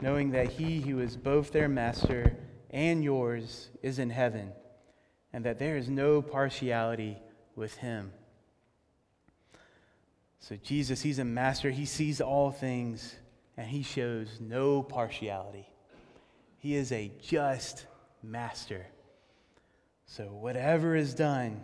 knowing 0.00 0.30
that 0.30 0.48
he 0.48 0.80
who 0.80 1.00
is 1.00 1.16
both 1.16 1.52
their 1.52 1.68
master 1.68 2.36
and 2.70 3.04
yours 3.04 3.68
is 3.82 3.98
in 3.98 4.10
heaven, 4.10 4.52
and 5.32 5.44
that 5.44 5.58
there 5.58 5.76
is 5.76 5.88
no 5.88 6.22
partiality 6.22 7.18
with 7.54 7.76
him. 7.76 8.12
So, 10.38 10.56
Jesus, 10.56 11.02
he's 11.02 11.18
a 11.18 11.24
master. 11.24 11.70
He 11.70 11.84
sees 11.84 12.20
all 12.20 12.50
things, 12.50 13.14
and 13.56 13.66
he 13.66 13.82
shows 13.82 14.38
no 14.40 14.82
partiality. 14.82 15.68
He 16.58 16.74
is 16.74 16.92
a 16.92 17.12
just 17.20 17.86
master. 18.22 18.86
So, 20.06 20.24
whatever 20.24 20.96
is 20.96 21.14
done, 21.14 21.60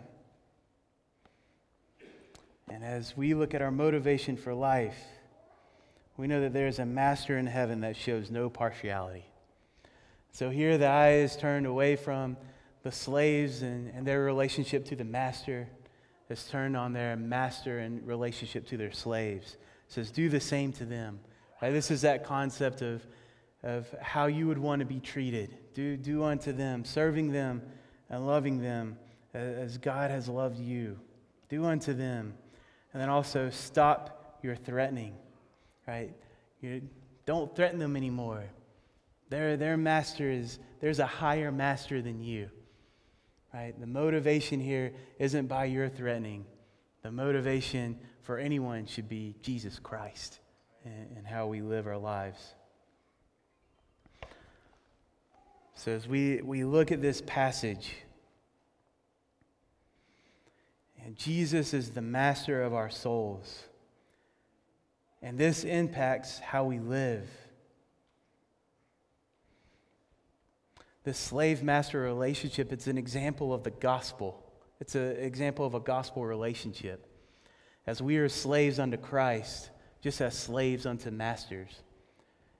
and 2.69 2.83
as 2.83 3.15
we 3.17 3.33
look 3.33 3.53
at 3.53 3.61
our 3.61 3.71
motivation 3.71 4.37
for 4.37 4.53
life, 4.53 4.97
we 6.17 6.27
know 6.27 6.41
that 6.41 6.53
there 6.53 6.67
is 6.67 6.79
a 6.79 6.85
master 6.85 7.37
in 7.37 7.45
heaven 7.45 7.81
that 7.81 7.95
shows 7.95 8.29
no 8.29 8.49
partiality. 8.49 9.25
So 10.31 10.49
here 10.49 10.77
the 10.77 10.87
eye 10.87 11.13
is 11.13 11.35
turned 11.35 11.65
away 11.65 11.95
from 11.95 12.37
the 12.83 12.91
slaves 12.91 13.61
and, 13.61 13.89
and 13.89 14.05
their 14.05 14.23
relationship 14.23 14.85
to 14.85 14.95
the 14.95 15.03
master. 15.03 15.67
It's 16.29 16.49
turned 16.49 16.75
on 16.75 16.93
their 16.93 17.15
master 17.15 17.79
and 17.79 18.05
relationship 18.05 18.67
to 18.67 18.77
their 18.77 18.91
slaves. 18.91 19.53
It 19.53 19.93
says, 19.93 20.11
do 20.11 20.27
the 20.29 20.39
same 20.39 20.73
to 20.73 20.85
them. 20.85 21.19
Right? 21.61 21.71
This 21.71 21.91
is 21.91 22.01
that 22.01 22.23
concept 22.23 22.81
of, 22.81 23.05
of 23.63 23.87
how 24.01 24.25
you 24.25 24.47
would 24.47 24.57
want 24.57 24.79
to 24.79 24.85
be 24.85 24.99
treated. 24.99 25.57
Do, 25.73 25.97
do 25.97 26.23
unto 26.23 26.51
them, 26.51 26.83
serving 26.83 27.31
them 27.31 27.61
and 28.09 28.25
loving 28.25 28.61
them 28.61 28.97
as 29.33 29.77
God 29.77 30.11
has 30.11 30.27
loved 30.27 30.59
you. 30.59 30.99
Do 31.49 31.65
unto 31.65 31.93
them 31.93 32.33
and 32.93 33.01
then 33.01 33.09
also 33.09 33.49
stop 33.49 34.39
your 34.41 34.55
threatening, 34.55 35.15
right? 35.87 36.13
You 36.61 36.81
don't 37.25 37.55
threaten 37.55 37.79
them 37.79 37.95
anymore. 37.95 38.43
Their, 39.29 39.57
their 39.57 39.77
master 39.77 40.29
is, 40.29 40.59
there's 40.79 40.99
a 40.99 41.05
higher 41.05 41.51
master 41.51 42.01
than 42.01 42.21
you, 42.21 42.49
right? 43.53 43.77
The 43.79 43.87
motivation 43.87 44.59
here 44.59 44.93
isn't 45.19 45.47
by 45.47 45.65
your 45.65 45.89
threatening. 45.89 46.45
The 47.03 47.11
motivation 47.11 47.97
for 48.21 48.37
anyone 48.37 48.85
should 48.85 49.07
be 49.07 49.35
Jesus 49.41 49.79
Christ 49.79 50.39
and, 50.85 51.17
and 51.17 51.27
how 51.27 51.47
we 51.47 51.61
live 51.61 51.87
our 51.87 51.97
lives. 51.97 52.53
So, 55.75 55.91
as 55.91 56.07
we, 56.07 56.41
we 56.41 56.63
look 56.63 56.91
at 56.91 57.01
this 57.01 57.21
passage, 57.25 57.93
and 61.05 61.15
Jesus 61.15 61.73
is 61.73 61.91
the 61.91 62.01
master 62.01 62.63
of 62.63 62.73
our 62.73 62.89
souls. 62.89 63.66
And 65.21 65.37
this 65.37 65.63
impacts 65.63 66.39
how 66.39 66.65
we 66.65 66.79
live. 66.79 67.27
The 71.03 71.13
slave 71.13 71.63
master 71.63 72.01
relationship, 72.01 72.71
it's 72.71 72.87
an 72.87 72.97
example 72.97 73.53
of 73.53 73.63
the 73.63 73.71
gospel. 73.71 74.43
It's 74.79 74.95
an 74.95 75.15
example 75.17 75.65
of 75.65 75.73
a 75.73 75.79
gospel 75.79 76.25
relationship. 76.25 77.07
As 77.87 78.01
we 78.01 78.17
are 78.17 78.29
slaves 78.29 78.79
unto 78.79 78.97
Christ, 78.97 79.69
just 80.01 80.21
as 80.21 80.37
slaves 80.37 80.85
unto 80.85 81.09
masters. 81.09 81.69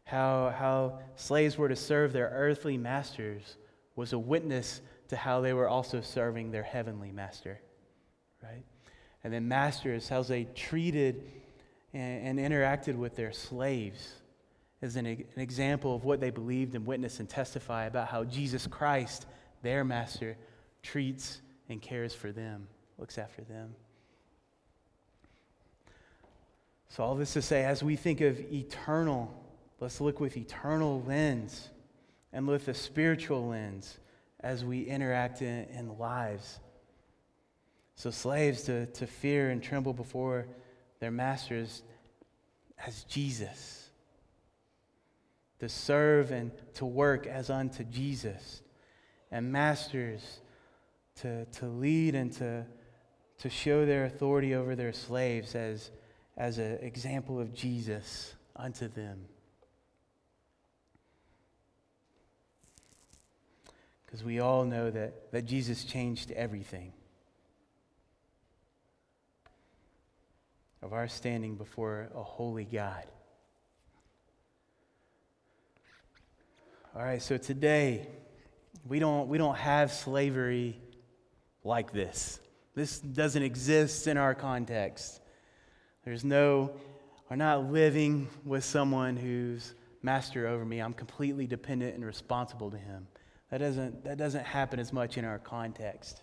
How, 0.05 0.53
how 0.57 0.99
slaves 1.15 1.57
were 1.57 1.67
to 1.69 1.75
serve 1.75 2.13
their 2.13 2.29
earthly 2.33 2.77
masters 2.77 3.57
was 3.95 4.13
a 4.13 4.19
witness 4.19 4.81
to 5.09 5.17
how 5.17 5.41
they 5.41 5.53
were 5.53 5.67
also 5.67 6.01
serving 6.01 6.51
their 6.51 6.63
heavenly 6.63 7.11
master, 7.11 7.59
right? 8.41 8.63
And 9.23 9.33
then 9.33 9.47
masters, 9.47 10.07
how 10.07 10.23
they 10.23 10.45
treated 10.55 11.23
and, 11.97 12.37
and 12.37 12.53
interacted 12.53 12.95
with 12.95 13.15
their 13.15 13.31
slaves 13.31 14.13
as 14.83 14.95
an, 14.95 15.07
an 15.07 15.25
example 15.37 15.95
of 15.95 16.03
what 16.03 16.19
they 16.19 16.29
believed 16.29 16.75
and 16.75 16.85
witnessed 16.85 17.19
and 17.19 17.27
testify 17.27 17.85
about 17.85 18.07
how 18.07 18.23
Jesus 18.23 18.67
Christ, 18.67 19.25
their 19.63 19.83
master, 19.83 20.37
treats 20.83 21.41
and 21.69 21.81
cares 21.81 22.13
for 22.13 22.31
them, 22.31 22.67
looks 22.99 23.17
after 23.17 23.41
them. 23.41 23.73
So, 26.89 27.03
all 27.03 27.15
this 27.15 27.33
to 27.33 27.41
say, 27.41 27.65
as 27.65 27.83
we 27.83 27.95
think 27.95 28.21
of 28.21 28.39
eternal, 28.53 29.33
let's 29.79 29.99
look 29.99 30.19
with 30.19 30.37
eternal 30.37 31.03
lens 31.07 31.69
and 32.31 32.47
with 32.47 32.67
a 32.67 32.73
spiritual 32.73 33.47
lens 33.47 33.97
as 34.41 34.63
we 34.63 34.83
interact 34.83 35.41
in, 35.41 35.65
in 35.75 35.97
lives. 35.97 36.59
So, 37.95 38.11
slaves 38.11 38.61
to, 38.63 38.85
to 38.85 39.07
fear 39.07 39.49
and 39.49 39.61
tremble 39.61 39.93
before 39.93 40.45
their 40.99 41.11
masters 41.11 41.83
as 42.85 43.03
Jesus, 43.03 43.89
to 45.59 45.69
serve 45.69 46.31
and 46.31 46.51
to 46.75 46.85
work 46.85 47.25
as 47.25 47.49
unto 47.49 47.83
Jesus, 47.83 48.61
and 49.31 49.51
masters 49.51 50.39
to, 51.21 51.45
to 51.45 51.65
lead 51.65 52.15
and 52.15 52.31
to, 52.33 52.65
to 53.39 53.49
show 53.49 53.85
their 53.85 54.05
authority 54.05 54.55
over 54.55 54.75
their 54.75 54.93
slaves 54.93 55.55
as, 55.55 55.91
as 56.37 56.57
an 56.57 56.79
example 56.81 57.39
of 57.39 57.53
Jesus 57.53 58.35
unto 58.55 58.87
them. 58.87 59.25
Because 64.05 64.23
we 64.23 64.39
all 64.39 64.63
know 64.63 64.89
that, 64.89 65.31
that 65.31 65.45
Jesus 65.45 65.83
changed 65.83 66.31
everything. 66.31 66.93
Of 70.87 70.93
our 70.93 71.09
standing 71.09 71.55
before 71.55 72.07
a 72.15 72.23
holy 72.23 72.63
God. 72.63 73.03
All 76.95 77.03
right, 77.03 77.21
so 77.21 77.35
today, 77.35 78.07
we 78.87 78.97
don't, 78.99 79.27
we 79.27 79.37
don't 79.37 79.57
have 79.57 79.91
slavery 79.91 80.79
like 81.65 81.91
this. 81.91 82.39
This 82.73 82.99
doesn't 82.99 83.43
exist 83.43 84.07
in 84.07 84.15
our 84.15 84.33
context. 84.33 85.19
There's 86.05 86.23
no, 86.23 86.71
we're 87.29 87.35
not 87.35 87.69
living 87.69 88.29
with 88.45 88.63
someone 88.63 89.17
who's 89.17 89.73
master 90.01 90.47
over 90.47 90.63
me. 90.63 90.79
I'm 90.79 90.93
completely 90.93 91.47
dependent 91.47 91.95
and 91.95 92.05
responsible 92.05 92.71
to 92.71 92.77
him. 92.77 93.09
That 93.51 93.57
doesn't, 93.57 94.05
that 94.05 94.17
doesn't 94.17 94.45
happen 94.45 94.79
as 94.79 94.93
much 94.93 95.17
in 95.17 95.25
our 95.25 95.39
context. 95.39 96.21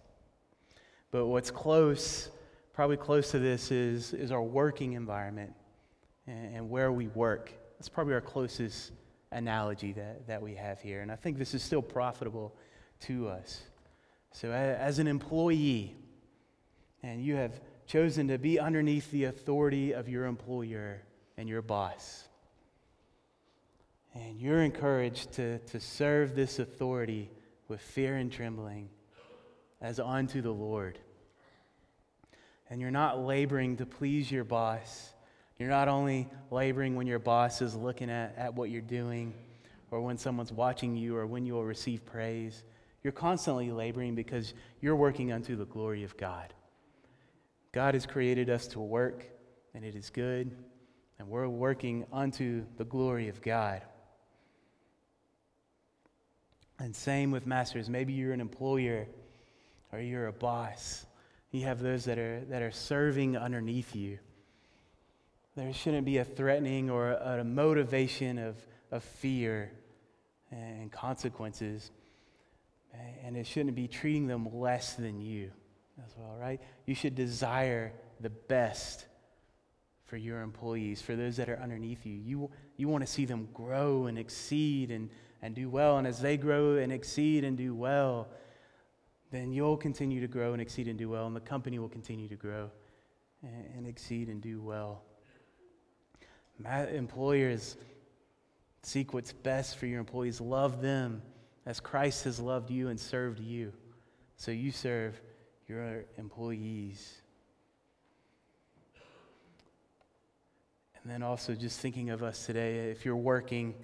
But 1.11 1.27
what's 1.27 1.51
close 1.51 2.31
probably 2.75 2.97
close 2.97 3.31
to 3.31 3.39
this 3.39 3.71
is, 3.71 4.13
is 4.13 4.33
our 4.33 4.43
working 4.43 4.95
environment 4.95 5.55
and, 6.27 6.57
and 6.57 6.71
where 6.71 6.91
we 6.93 7.07
work. 7.09 7.53
That's 7.79 7.89
probably 7.89 8.15
our 8.15 8.21
closest 8.21 8.93
analogy 9.31 9.93
that, 9.93 10.27
that 10.27 10.43
we 10.43 10.57
have 10.57 10.81
here. 10.81 11.01
And 11.01 11.11
I 11.11 11.17
think 11.17 11.39
this 11.39 11.55
is 11.55 11.63
still 11.63 11.83
profitable 11.83 12.55
to 13.03 13.29
us. 13.29 13.63
So, 14.33 14.51
as 14.51 14.99
an 14.99 15.07
employee, 15.07 15.95
and 17.05 17.25
you 17.25 17.37
have 17.37 17.61
chosen 17.87 18.27
to 18.29 18.39
be 18.39 18.59
underneath 18.59 19.09
the 19.13 19.25
authority 19.25 19.93
of 19.93 20.09
your 20.09 20.25
employer 20.25 21.03
and 21.37 21.49
your 21.49 21.63
boss, 21.63 22.25
and 24.15 24.41
you're 24.41 24.63
encouraged 24.63 25.33
to, 25.35 25.61
to 25.61 25.79
serve 25.79 26.35
this 26.35 26.59
authority 26.59 27.31
with 27.69 27.81
fear 27.81 28.17
and 28.17 28.33
trembling 28.33 28.89
as 29.81 30.01
unto 30.01 30.43
the 30.43 30.53
Lord 30.53 30.99
and 32.71 32.81
you're 32.81 32.91
not 32.91 33.21
laboring 33.21 33.77
to 33.77 33.87
please 33.87 34.31
your 34.31 34.45
boss. 34.45 35.13
You're 35.59 35.69
not 35.69 35.89
only 35.89 36.29
laboring 36.51 36.97
when 36.97 37.07
your 37.07 37.19
boss 37.19 37.63
is 37.63 37.75
looking 37.75 38.11
at, 38.11 38.35
at 38.37 38.55
what 38.55 38.71
you're 38.71 38.81
doing 38.81 39.35
or 39.91 40.01
when 40.01 40.19
someone's 40.19 40.53
watching 40.53 40.97
you 40.97 41.17
or 41.17 41.27
when 41.27 41.47
you 41.47 41.55
will 41.55 41.65
receive 41.65 42.05
praise. 42.05 42.65
You're 43.03 43.13
constantly 43.13 43.71
laboring 43.71 44.15
because 44.15 44.55
you're 44.81 44.97
working 44.97 45.33
unto 45.33 45.57
the 45.57 45.67
glory 45.67 46.05
of 46.05 46.17
God. 46.17 46.53
God 47.73 47.95
has 47.95 48.07
created 48.07 48.49
us 48.51 48.67
to 48.69 48.81
work, 48.81 49.25
and 49.75 49.85
it 49.85 49.95
is 49.95 50.09
good, 50.09 50.57
and 51.19 51.29
we're 51.29 51.49
working 51.49 52.07
unto 52.13 52.65
the 52.77 52.85
glory 52.85 53.29
of 53.29 53.43
God. 53.43 53.83
And 56.79 56.95
same 56.95 57.31
with 57.31 57.47
masters. 57.47 57.89
Maybe 57.89 58.13
you're 58.13 58.33
an 58.33 58.41
employer 58.41 59.07
or 59.93 60.01
you're 60.01 60.27
a 60.27 60.33
boss 60.33 61.07
you 61.55 61.67
have 61.67 61.81
those 61.81 62.05
that 62.07 62.19
are, 62.19 62.41
that 62.51 62.63
are 62.63 62.73
serving 62.73 63.37
underneath 63.37 63.95
you. 63.95 64.19
There 65.57 65.73
shouldn't 65.73 66.05
be 66.05 66.19
a 66.19 66.25
threatening 66.25 66.91
or 66.91 67.13
a, 67.13 67.45
motivation 67.45 68.39
of, 68.39 68.57
of 68.91 69.05
fear 69.05 69.71
and 70.51 70.91
consequences. 70.91 71.93
And 73.25 73.37
it 73.37 73.47
shouldn't 73.47 73.77
be 73.77 73.87
treating 73.87 74.27
them 74.27 74.49
less 74.53 74.95
than 74.95 75.21
you 75.21 75.53
as 76.05 76.13
well, 76.17 76.37
right? 76.37 76.61
You 76.87 76.95
should 76.97 77.15
desire 77.15 77.93
the 78.21 78.31
best 78.31 79.07
for 80.07 80.17
your 80.17 80.41
employees, 80.41 81.01
for 81.03 81.15
those 81.15 81.37
that 81.37 81.49
are 81.49 81.61
underneath 81.61 82.05
you. 82.05 82.15
You, 82.15 82.51
you 82.77 82.89
want 82.89 83.07
to 83.07 83.11
see 83.11 83.27
them 83.27 83.49
grow 83.55 84.07
and 84.07 84.19
exceed 84.19 84.91
and, 84.91 85.09
and 85.41 85.55
do 85.55 85.69
well. 85.69 85.99
And 85.99 86.07
as 86.07 86.21
they 86.21 86.37
grow 86.37 86.77
and 86.77 86.93
exceed 86.93 87.45
and 87.45 87.57
do 87.57 87.75
well, 87.77 88.29
then 89.35 89.53
you'll 89.53 89.77
continue 89.77 90.21
to 90.21 90.29
grow 90.29 90.53
and 90.53 90.63
exceed 90.63 90.87
and 90.87 90.97
do 90.97 91.09
well, 91.09 91.27
and 91.27 91.35
the 91.35 91.41
company 91.41 91.81
will 91.81 91.89
continue 91.89 92.29
to 92.29 92.37
grow 92.37 92.71
and, 93.43 93.85
exceed 93.85 94.29
and 94.29 94.41
do 94.41 94.63
well. 94.63 95.03
Employers 96.65 97.77
seek 98.85 99.13
what's 99.13 99.33
best 99.33 99.77
for 99.77 99.87
your 99.87 99.99
employees. 99.99 100.41
Love 100.41 100.81
them 100.81 101.21
as 101.67 101.81
Christ 101.81 102.23
has 102.25 102.39
loved 102.39 102.71
you 102.71 102.89
and 102.91 103.01
served 103.01 103.41
you. 103.41 103.73
So 104.37 104.53
you 104.53 104.71
serve 104.71 105.21
your 105.67 106.05
employees. 106.17 107.21
And 111.03 111.11
then 111.11 111.25
also 111.25 111.57
just 111.57 111.81
thinking 111.81 112.11
of 112.11 112.23
us 112.23 112.47
today, 112.47 112.91
if 112.91 113.05
you're 113.05 113.17
working, 113.17 113.75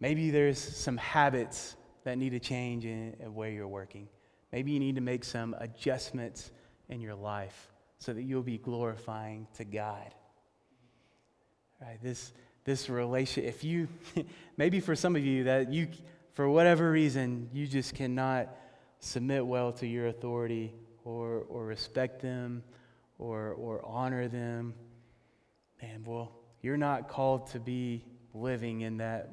maybe 0.00 0.30
there's 0.30 0.58
some 0.58 0.96
habits 0.96 1.76
that 2.02 2.18
need 2.18 2.30
to 2.30 2.40
change 2.40 2.84
in, 2.84 3.14
in 3.20 3.36
where 3.36 3.50
you're 3.50 3.68
working. 3.68 4.08
Maybe 4.52 4.72
you 4.72 4.80
need 4.80 4.96
to 4.96 5.00
make 5.00 5.24
some 5.24 5.54
adjustments 5.58 6.50
in 6.88 7.00
your 7.00 7.14
life 7.14 7.70
so 7.98 8.12
that 8.12 8.22
you'll 8.22 8.42
be 8.42 8.58
glorifying 8.58 9.46
to 9.56 9.64
God. 9.64 10.14
Right? 11.80 12.02
This, 12.02 12.32
this 12.64 12.88
relation, 12.88 13.44
if 13.44 13.62
you, 13.64 13.88
maybe 14.56 14.80
for 14.80 14.96
some 14.96 15.16
of 15.16 15.24
you 15.24 15.44
that 15.44 15.72
you, 15.72 15.88
for 16.34 16.48
whatever 16.48 16.90
reason, 16.90 17.48
you 17.52 17.66
just 17.66 17.94
cannot 17.94 18.48
submit 18.98 19.46
well 19.46 19.72
to 19.72 19.86
your 19.86 20.08
authority 20.08 20.72
or, 21.04 21.44
or 21.48 21.64
respect 21.64 22.20
them 22.20 22.62
or, 23.18 23.52
or 23.52 23.84
honor 23.84 24.28
them, 24.28 24.74
and 25.80 26.06
well, 26.06 26.32
you're 26.62 26.76
not 26.76 27.08
called 27.08 27.46
to 27.48 27.60
be 27.60 28.04
living 28.34 28.80
in 28.80 28.98
that 28.98 29.30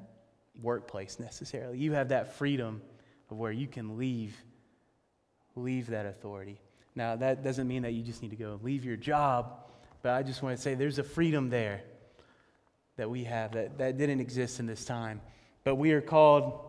workplace 0.61 1.19
necessarily. 1.19 1.77
You 1.77 1.93
have 1.93 2.09
that 2.09 2.33
freedom 2.33 2.81
of 3.29 3.37
where 3.37 3.51
you 3.51 3.67
can 3.67 3.97
leave 3.97 4.35
leave 5.57 5.87
that 5.87 6.05
authority. 6.05 6.59
Now, 6.95 7.15
that 7.15 7.43
doesn't 7.43 7.67
mean 7.67 7.83
that 7.83 7.91
you 7.91 8.03
just 8.03 8.21
need 8.21 8.31
to 8.31 8.35
go 8.35 8.59
leave 8.63 8.83
your 8.83 8.95
job, 8.95 9.67
but 10.01 10.13
I 10.13 10.23
just 10.23 10.41
want 10.41 10.55
to 10.55 10.61
say 10.61 10.73
there's 10.73 10.99
a 10.99 11.03
freedom 11.03 11.49
there 11.49 11.81
that 12.97 13.09
we 13.09 13.23
have 13.25 13.53
that, 13.53 13.77
that 13.77 13.97
didn't 13.97 14.19
exist 14.19 14.59
in 14.59 14.65
this 14.65 14.83
time. 14.83 15.21
But 15.63 15.75
we 15.75 15.91
are 15.91 16.01
called, 16.01 16.59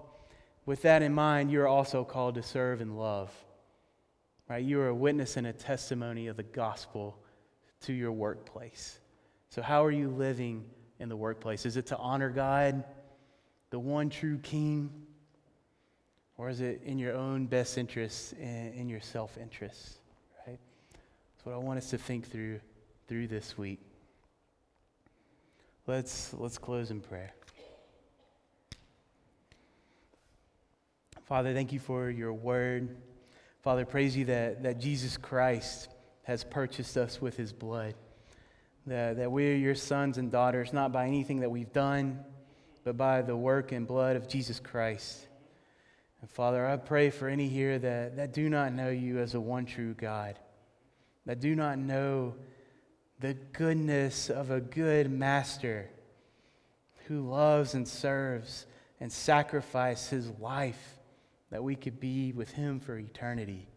with 0.66 0.82
that 0.82 1.02
in 1.02 1.14
mind, 1.14 1.50
you're 1.50 1.68
also 1.68 2.04
called 2.04 2.34
to 2.34 2.42
serve 2.42 2.80
and 2.80 2.98
love. 2.98 3.32
Right? 4.48 4.64
You 4.64 4.80
are 4.80 4.88
a 4.88 4.94
witness 4.94 5.36
and 5.36 5.46
a 5.46 5.52
testimony 5.52 6.26
of 6.26 6.36
the 6.36 6.42
gospel 6.42 7.18
to 7.82 7.92
your 7.92 8.12
workplace. 8.12 8.98
So, 9.50 9.62
how 9.62 9.84
are 9.84 9.90
you 9.90 10.08
living 10.08 10.64
in 10.98 11.08
the 11.08 11.16
workplace? 11.16 11.64
Is 11.64 11.76
it 11.76 11.86
to 11.86 11.96
honor 11.96 12.30
God, 12.30 12.84
the 13.70 13.78
one 13.78 14.10
true 14.10 14.38
King? 14.38 14.90
Or 16.38 16.48
is 16.48 16.60
it 16.60 16.82
in 16.84 16.98
your 16.98 17.14
own 17.14 17.46
best 17.46 17.76
interest 17.76 18.32
and 18.40 18.72
in 18.74 18.88
your 18.88 19.00
self 19.00 19.36
interest? 19.36 19.98
Right? 20.46 20.58
That's 20.92 21.44
what 21.44 21.54
I 21.54 21.58
want 21.58 21.78
us 21.78 21.90
to 21.90 21.98
think 21.98 22.30
through 22.30 22.60
through 23.08 23.26
this 23.26 23.58
week. 23.58 23.80
Let's 25.86 26.32
let's 26.34 26.56
close 26.56 26.90
in 26.92 27.00
prayer. 27.00 27.32
Father, 31.28 31.52
thank 31.52 31.72
you 31.74 31.78
for 31.78 32.08
your 32.08 32.32
word. 32.32 32.96
Father, 33.60 33.84
praise 33.84 34.16
you 34.16 34.24
that, 34.26 34.62
that 34.62 34.80
Jesus 34.80 35.18
Christ 35.18 35.90
has 36.22 36.42
purchased 36.42 36.96
us 36.96 37.20
with 37.20 37.36
his 37.36 37.52
blood. 37.52 37.94
That, 38.86 39.18
that 39.18 39.30
we 39.30 39.50
are 39.50 39.54
your 39.54 39.74
sons 39.74 40.16
and 40.16 40.30
daughters, 40.32 40.72
not 40.72 40.90
by 40.90 41.06
anything 41.06 41.40
that 41.40 41.50
we've 41.50 41.70
done, 41.70 42.20
but 42.82 42.96
by 42.96 43.20
the 43.20 43.36
work 43.36 43.72
and 43.72 43.86
blood 43.86 44.16
of 44.16 44.26
Jesus 44.26 44.58
Christ. 44.58 45.27
And 46.20 46.30
Father, 46.30 46.66
I 46.66 46.76
pray 46.76 47.10
for 47.10 47.28
any 47.28 47.48
here 47.48 47.78
that, 47.78 48.16
that 48.16 48.32
do 48.32 48.48
not 48.48 48.72
know 48.72 48.90
you 48.90 49.18
as 49.18 49.34
a 49.34 49.40
one 49.40 49.66
true 49.66 49.94
God, 49.94 50.38
that 51.26 51.40
do 51.40 51.54
not 51.54 51.78
know 51.78 52.34
the 53.20 53.34
goodness 53.34 54.30
of 54.30 54.50
a 54.50 54.60
good 54.60 55.10
master 55.10 55.90
who 57.06 57.28
loves 57.28 57.74
and 57.74 57.86
serves 57.86 58.66
and 59.00 59.12
sacrificed 59.12 60.10
his 60.10 60.28
life 60.40 60.98
that 61.50 61.62
we 61.62 61.74
could 61.74 61.98
be 61.98 62.32
with 62.32 62.52
him 62.52 62.80
for 62.80 62.98
eternity. 62.98 63.68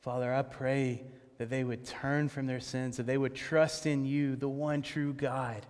Father, 0.00 0.32
I 0.32 0.42
pray 0.42 1.02
that 1.38 1.50
they 1.50 1.64
would 1.64 1.84
turn 1.84 2.28
from 2.28 2.46
their 2.46 2.60
sins, 2.60 2.98
that 2.98 3.06
they 3.06 3.18
would 3.18 3.34
trust 3.34 3.86
in 3.86 4.04
you, 4.04 4.36
the 4.36 4.48
one 4.48 4.82
true 4.82 5.12
God. 5.12 5.66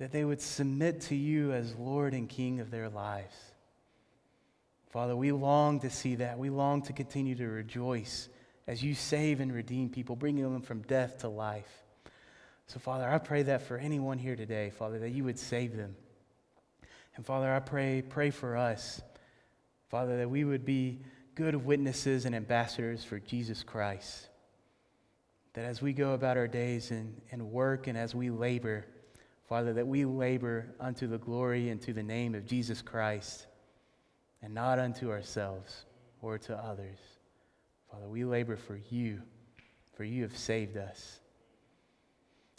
That 0.00 0.12
they 0.12 0.24
would 0.24 0.40
submit 0.40 1.02
to 1.02 1.14
you 1.14 1.52
as 1.52 1.76
Lord 1.76 2.14
and 2.14 2.28
King 2.28 2.60
of 2.60 2.70
their 2.70 2.88
lives. 2.88 3.36
Father, 4.88 5.14
we 5.14 5.30
long 5.30 5.78
to 5.80 5.90
see 5.90 6.16
that. 6.16 6.38
We 6.38 6.50
long 6.50 6.82
to 6.82 6.92
continue 6.92 7.36
to 7.36 7.46
rejoice 7.46 8.28
as 8.66 8.82
you 8.82 8.94
save 8.94 9.40
and 9.40 9.54
redeem 9.54 9.90
people, 9.90 10.16
bringing 10.16 10.42
them 10.42 10.62
from 10.62 10.80
death 10.82 11.18
to 11.18 11.28
life. 11.28 11.70
So, 12.66 12.78
Father, 12.78 13.06
I 13.08 13.18
pray 13.18 13.42
that 13.42 13.62
for 13.62 13.76
anyone 13.76 14.18
here 14.18 14.36
today, 14.36 14.70
Father, 14.70 14.98
that 15.00 15.10
you 15.10 15.24
would 15.24 15.38
save 15.38 15.76
them. 15.76 15.94
And 17.16 17.26
Father, 17.26 17.52
I 17.52 17.60
pray, 17.60 18.02
pray 18.02 18.30
for 18.30 18.56
us, 18.56 19.02
Father, 19.90 20.16
that 20.18 20.30
we 20.30 20.44
would 20.44 20.64
be 20.64 21.00
good 21.34 21.54
witnesses 21.54 22.24
and 22.24 22.34
ambassadors 22.34 23.04
for 23.04 23.18
Jesus 23.18 23.62
Christ. 23.62 24.28
That 25.52 25.66
as 25.66 25.82
we 25.82 25.92
go 25.92 26.14
about 26.14 26.36
our 26.36 26.48
days 26.48 26.90
and, 26.90 27.20
and 27.30 27.50
work 27.50 27.86
and 27.86 27.98
as 27.98 28.14
we 28.14 28.30
labor, 28.30 28.86
Father, 29.50 29.72
that 29.72 29.88
we 29.88 30.04
labor 30.04 30.72
unto 30.78 31.08
the 31.08 31.18
glory 31.18 31.70
and 31.70 31.82
to 31.82 31.92
the 31.92 32.04
name 32.04 32.36
of 32.36 32.46
Jesus 32.46 32.80
Christ 32.82 33.48
and 34.42 34.54
not 34.54 34.78
unto 34.78 35.10
ourselves 35.10 35.86
or 36.22 36.38
to 36.38 36.56
others. 36.56 37.00
Father, 37.90 38.06
we 38.06 38.24
labor 38.24 38.56
for 38.56 38.78
you, 38.90 39.20
for 39.96 40.04
you 40.04 40.22
have 40.22 40.36
saved 40.36 40.76
us. 40.76 41.18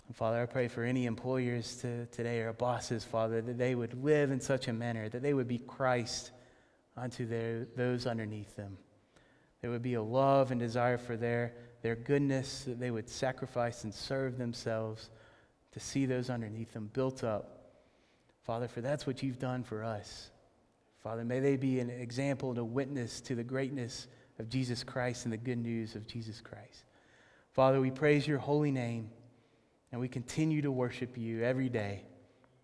And 0.07 0.15
Father, 0.17 0.41
I 0.41 0.45
pray 0.45 0.67
for 0.67 0.83
any 0.83 1.05
employers 1.05 1.77
to, 1.77 2.07
today 2.07 2.41
or 2.41 2.51
bosses, 2.51 3.05
Father, 3.05 3.41
that 3.41 3.57
they 3.57 3.73
would 3.73 4.03
live 4.03 4.29
in 4.29 4.41
such 4.41 4.67
a 4.67 4.73
manner 4.73 5.07
that 5.07 5.23
they 5.23 5.33
would 5.33 5.47
be 5.47 5.59
Christ 5.59 6.31
unto 6.97 7.25
their, 7.25 7.67
those 7.77 8.05
underneath 8.05 8.57
them. 8.57 8.77
There 9.61 9.71
would 9.71 9.81
be 9.81 9.93
a 9.93 10.03
love 10.03 10.51
and 10.51 10.59
desire 10.59 10.97
for 10.97 11.15
their, 11.15 11.53
their 11.83 11.95
goodness, 11.95 12.65
that 12.65 12.81
they 12.81 12.91
would 12.91 13.07
sacrifice 13.07 13.85
and 13.85 13.93
serve 13.93 14.37
themselves 14.37 15.09
to 15.71 15.79
see 15.79 16.05
those 16.05 16.29
underneath 16.29 16.73
them 16.73 16.89
built 16.93 17.23
up. 17.23 17.59
Father, 18.43 18.67
for 18.67 18.81
that's 18.81 19.05
what 19.05 19.23
you've 19.23 19.39
done 19.39 19.63
for 19.63 19.83
us. 19.83 20.31
Father, 21.03 21.23
may 21.23 21.39
they 21.39 21.57
be 21.57 21.79
an 21.79 21.89
example 21.89 22.49
and 22.49 22.59
a 22.59 22.65
witness 22.65 23.21
to 23.21 23.35
the 23.35 23.43
greatness 23.43 24.07
of 24.39 24.49
Jesus 24.49 24.83
Christ 24.83 25.25
and 25.25 25.33
the 25.33 25.37
good 25.37 25.57
news 25.57 25.95
of 25.95 26.07
Jesus 26.07 26.41
Christ. 26.41 26.83
Father, 27.53 27.79
we 27.81 27.91
praise 27.91 28.27
your 28.27 28.37
holy 28.37 28.71
name. 28.71 29.09
And 29.91 29.99
we 29.99 30.07
continue 30.07 30.61
to 30.61 30.71
worship 30.71 31.17
you 31.17 31.43
every 31.43 31.69
day. 31.69 32.03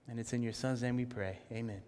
And 0.07 0.19
it's 0.19 0.33
in 0.33 0.41
your 0.41 0.53
Son's 0.53 0.81
name 0.81 0.95
we 0.95 1.05
pray. 1.05 1.39
Amen. 1.51 1.81